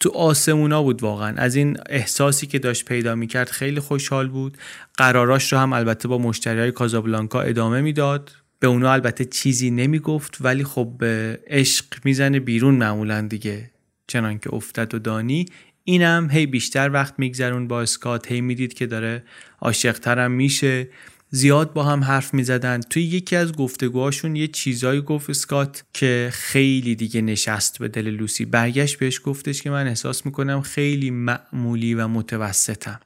[0.00, 1.36] تو آسمونا بود واقعا.
[1.36, 4.58] از این احساسی که داشت پیدا می‌کرد خیلی خوشحال بود.
[4.96, 8.32] قراراش رو هم البته با مشتری های کازابلانکا ادامه می‌داد.
[8.58, 13.70] به اونا البته چیزی نمی‌گفت ولی خب به عشق می‌زنه بیرون معمولا دیگه.
[14.06, 15.46] چنان که افتد و دانی.
[15.84, 18.32] اینم هی بیشتر وقت میگذرون با اسکات.
[18.32, 19.24] هی می‌دید که داره
[19.60, 20.88] عاشقترم میشه.
[21.34, 26.30] زیاد با هم حرف می زدن توی یکی از گفتگوهاشون یه چیزایی گفت اسکات که
[26.32, 28.44] خیلی دیگه نشست به دل لوسی.
[28.44, 33.00] برگشت بهش گفتش که من احساس می‌کنم خیلی معمولی و متوسطم.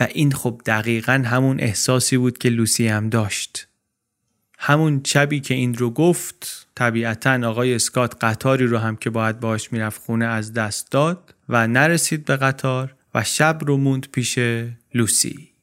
[0.00, 3.68] و این خب دقیقا همون احساسی بود که لوسی هم داشت.
[4.58, 9.72] همون شبی که این رو گفت طبیعتا آقای اسکات قطاری رو هم که باید باش
[9.72, 14.38] می‌رفت خونه از دست داد و نرسید به قطار و شب رو موند پیش
[14.94, 15.57] لوسی.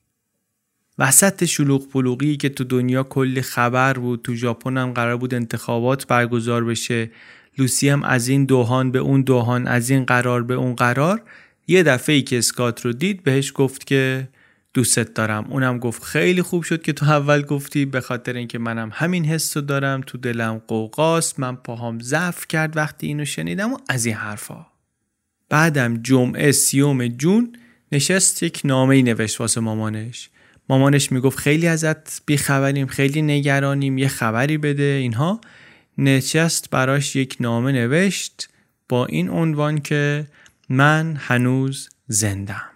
[0.99, 6.07] وسط شلوغ پلوغی که تو دنیا کلی خبر بود تو ژاپن هم قرار بود انتخابات
[6.07, 7.11] برگزار بشه.
[7.57, 11.21] لوسی هم از این دوهان به اون دوهان از این قرار به اون قرار.
[11.67, 14.27] یه دفعه ای که اسکات رو دید بهش گفت که
[14.73, 15.45] دوستت دارم.
[15.49, 19.57] اونم گفت خیلی خوب شد که تو اول گفتی به خاطر اینکه منم همین حس
[19.57, 20.01] رو دارم.
[20.01, 21.39] تو دلم قوقاست.
[21.39, 24.65] من پاهام ضعف کرد وقتی اینو شنیدم و از این حرفا.
[25.49, 27.55] بعدم جمعه سیوم جون
[27.91, 30.29] نشست یک نامه ای نوشت واسه مامانش.
[30.69, 35.41] مامانش می‌گفت خیلی ازت بیخبریم خیلی نگرانیم یه خبری بده اینها.
[35.97, 38.49] نشست براش یک نامه نوشت
[38.89, 40.27] با این عنوان که
[40.69, 42.74] من هنوز زندم.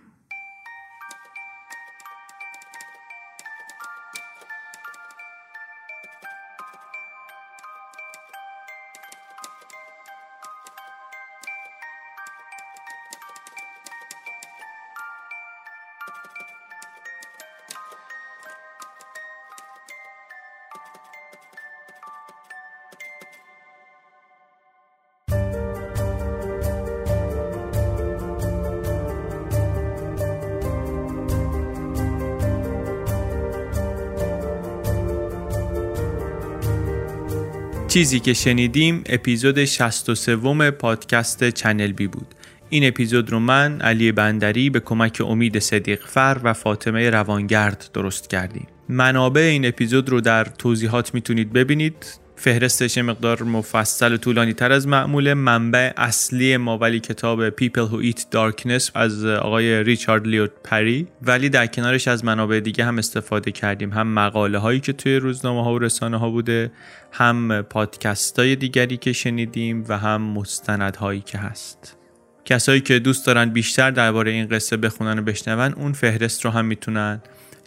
[37.90, 42.28] چیزی که شنیدیم اپیزود 63 پادکست چنل بی بود.
[42.70, 48.30] این اپیزود رو من علی بندری به کمک امید صدیق فر و فاطمه روانگرد درست
[48.30, 48.68] کردیم.
[48.90, 52.06] منابع این اپیزود رو در توضیحات می‌تونید ببینید.
[52.40, 55.34] فهرستش مقدار مفصل و طولانی تر از معمول.
[55.34, 61.08] منبع اصلی ما ولی کتاب People Who Eat Darkness از آقای ریچارد لیوت پری.
[61.22, 63.94] ولی در کنارش از منابع دیگه هم استفاده کردیم.
[63.94, 66.72] هم مقاله هایی که توی روزنامه ها و رسانه ها بوده
[67.12, 71.98] هم پادکست های دیگری که شنیدیم و هم مستند هایی که هست.
[72.46, 76.66] کسایی که دوست دارن بیشتر درباره این قصه بخونن و بشنون اون فهرست رو هم
[76.66, 77.22] می‌تونن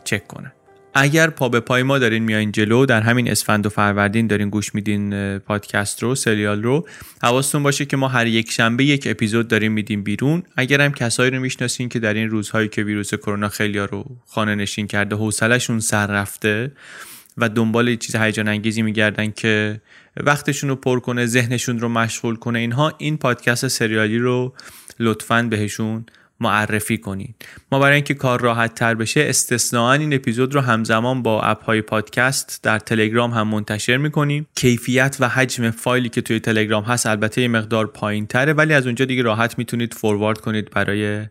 [0.05, 0.53] چک کنن.
[0.95, 4.75] اگر پا به پای ما دارین میایین جلو در همین اسفند و فروردین دارین گوش
[4.75, 6.89] میدین پادکست رو سریال رو
[7.23, 10.43] حواستون باشه که ما هر یک شنبه یک اپیزود داریم میدیم بیرون.
[10.57, 14.55] اگر هم کسایی رو می‌شناسین که در این روزهایی که ویروس کرونا خیلی رو خانه
[14.55, 16.73] نشین کرده حوصلهشون سر رفته
[17.39, 19.81] و دنبال چیز هیجان انگیزی میگردن که
[20.17, 24.55] وقتشون رو پر کنه ذهنشون رو مشغول کنه اینها این پادکست سریالی رو
[25.01, 26.07] لطفا بهشون
[26.43, 27.47] معرفی کنید.
[27.73, 31.83] ما برای اینکه کار راحت تر بشه استثناا این اپیزود رو همزمان با اپ های
[31.83, 34.47] پادکست در تلگرام هم منتشر می‌کنیم.
[34.55, 38.87] کیفیت و حجم فایلی که توی تلگرام هست البته یه مقدار پایین تره ولی از
[38.87, 41.27] اونجا دیگه راحت می‌تونید فوروارد کنید برای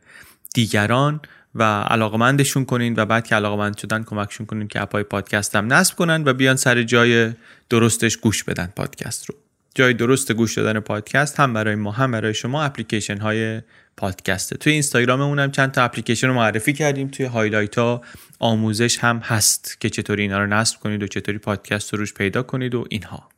[0.53, 1.22] دیگران
[1.55, 5.95] و علاقمندشون کنین و بعد که علاقمند شدن کمکشون کنین که اپای پادکست هم نصب
[5.95, 7.32] کنن و بیان سر جای
[7.70, 9.36] درستش گوش بدن پادکست رو.
[9.76, 13.61] جای درست گوش دادن پادکست هم برای ما هم برای شما اپلیکیشن های
[13.97, 14.57] پادکسته.
[14.57, 17.07] توی اینستاگراممون هم چند تا اپلیکیشن رو معرفی کردیم.
[17.07, 18.01] توی highlight ها
[18.39, 22.43] آموزش هم هست که چطوری اینا رو نصب کنید و چطوری پادکست رو روش پیدا
[22.43, 23.30] کنید و اینها.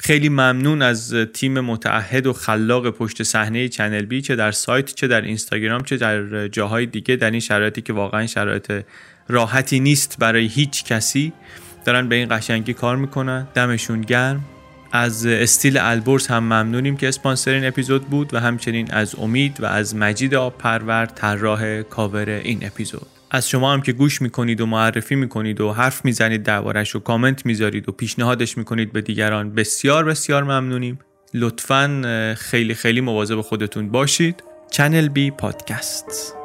[0.00, 5.06] خیلی ممنون از تیم متعهد و خلاق پشت صحنه چنل بی چه در سایت چه
[5.06, 8.84] در اینستاگرام چه در جاهای دیگه در این شرایطی که واقعا شرایط
[9.28, 11.32] راحتی نیست برای هیچ کسی.
[11.84, 13.48] دارن به این قشنگی کار می‌کنن.
[13.54, 14.44] دمشون گرم.
[14.92, 19.66] از استیل البرز هم ممنونیم که اسپانسر این اپیزود بود و همچنین از امید و
[19.66, 23.06] از مجید آب پرور طراح کاور این اپیزود.
[23.30, 27.46] از شما هم که گوش می‌کنید و معرفی می‌کنید و حرف می‌زنید دربارش و کامنت
[27.46, 30.98] می‌ذارید و پیشنهادش می‌کنید به دیگران بسیار بسیار ممنونیم.
[31.34, 34.42] لطفا خیلی خیلی مواظب خودتون باشید.
[34.70, 36.37] چنل بی پادکست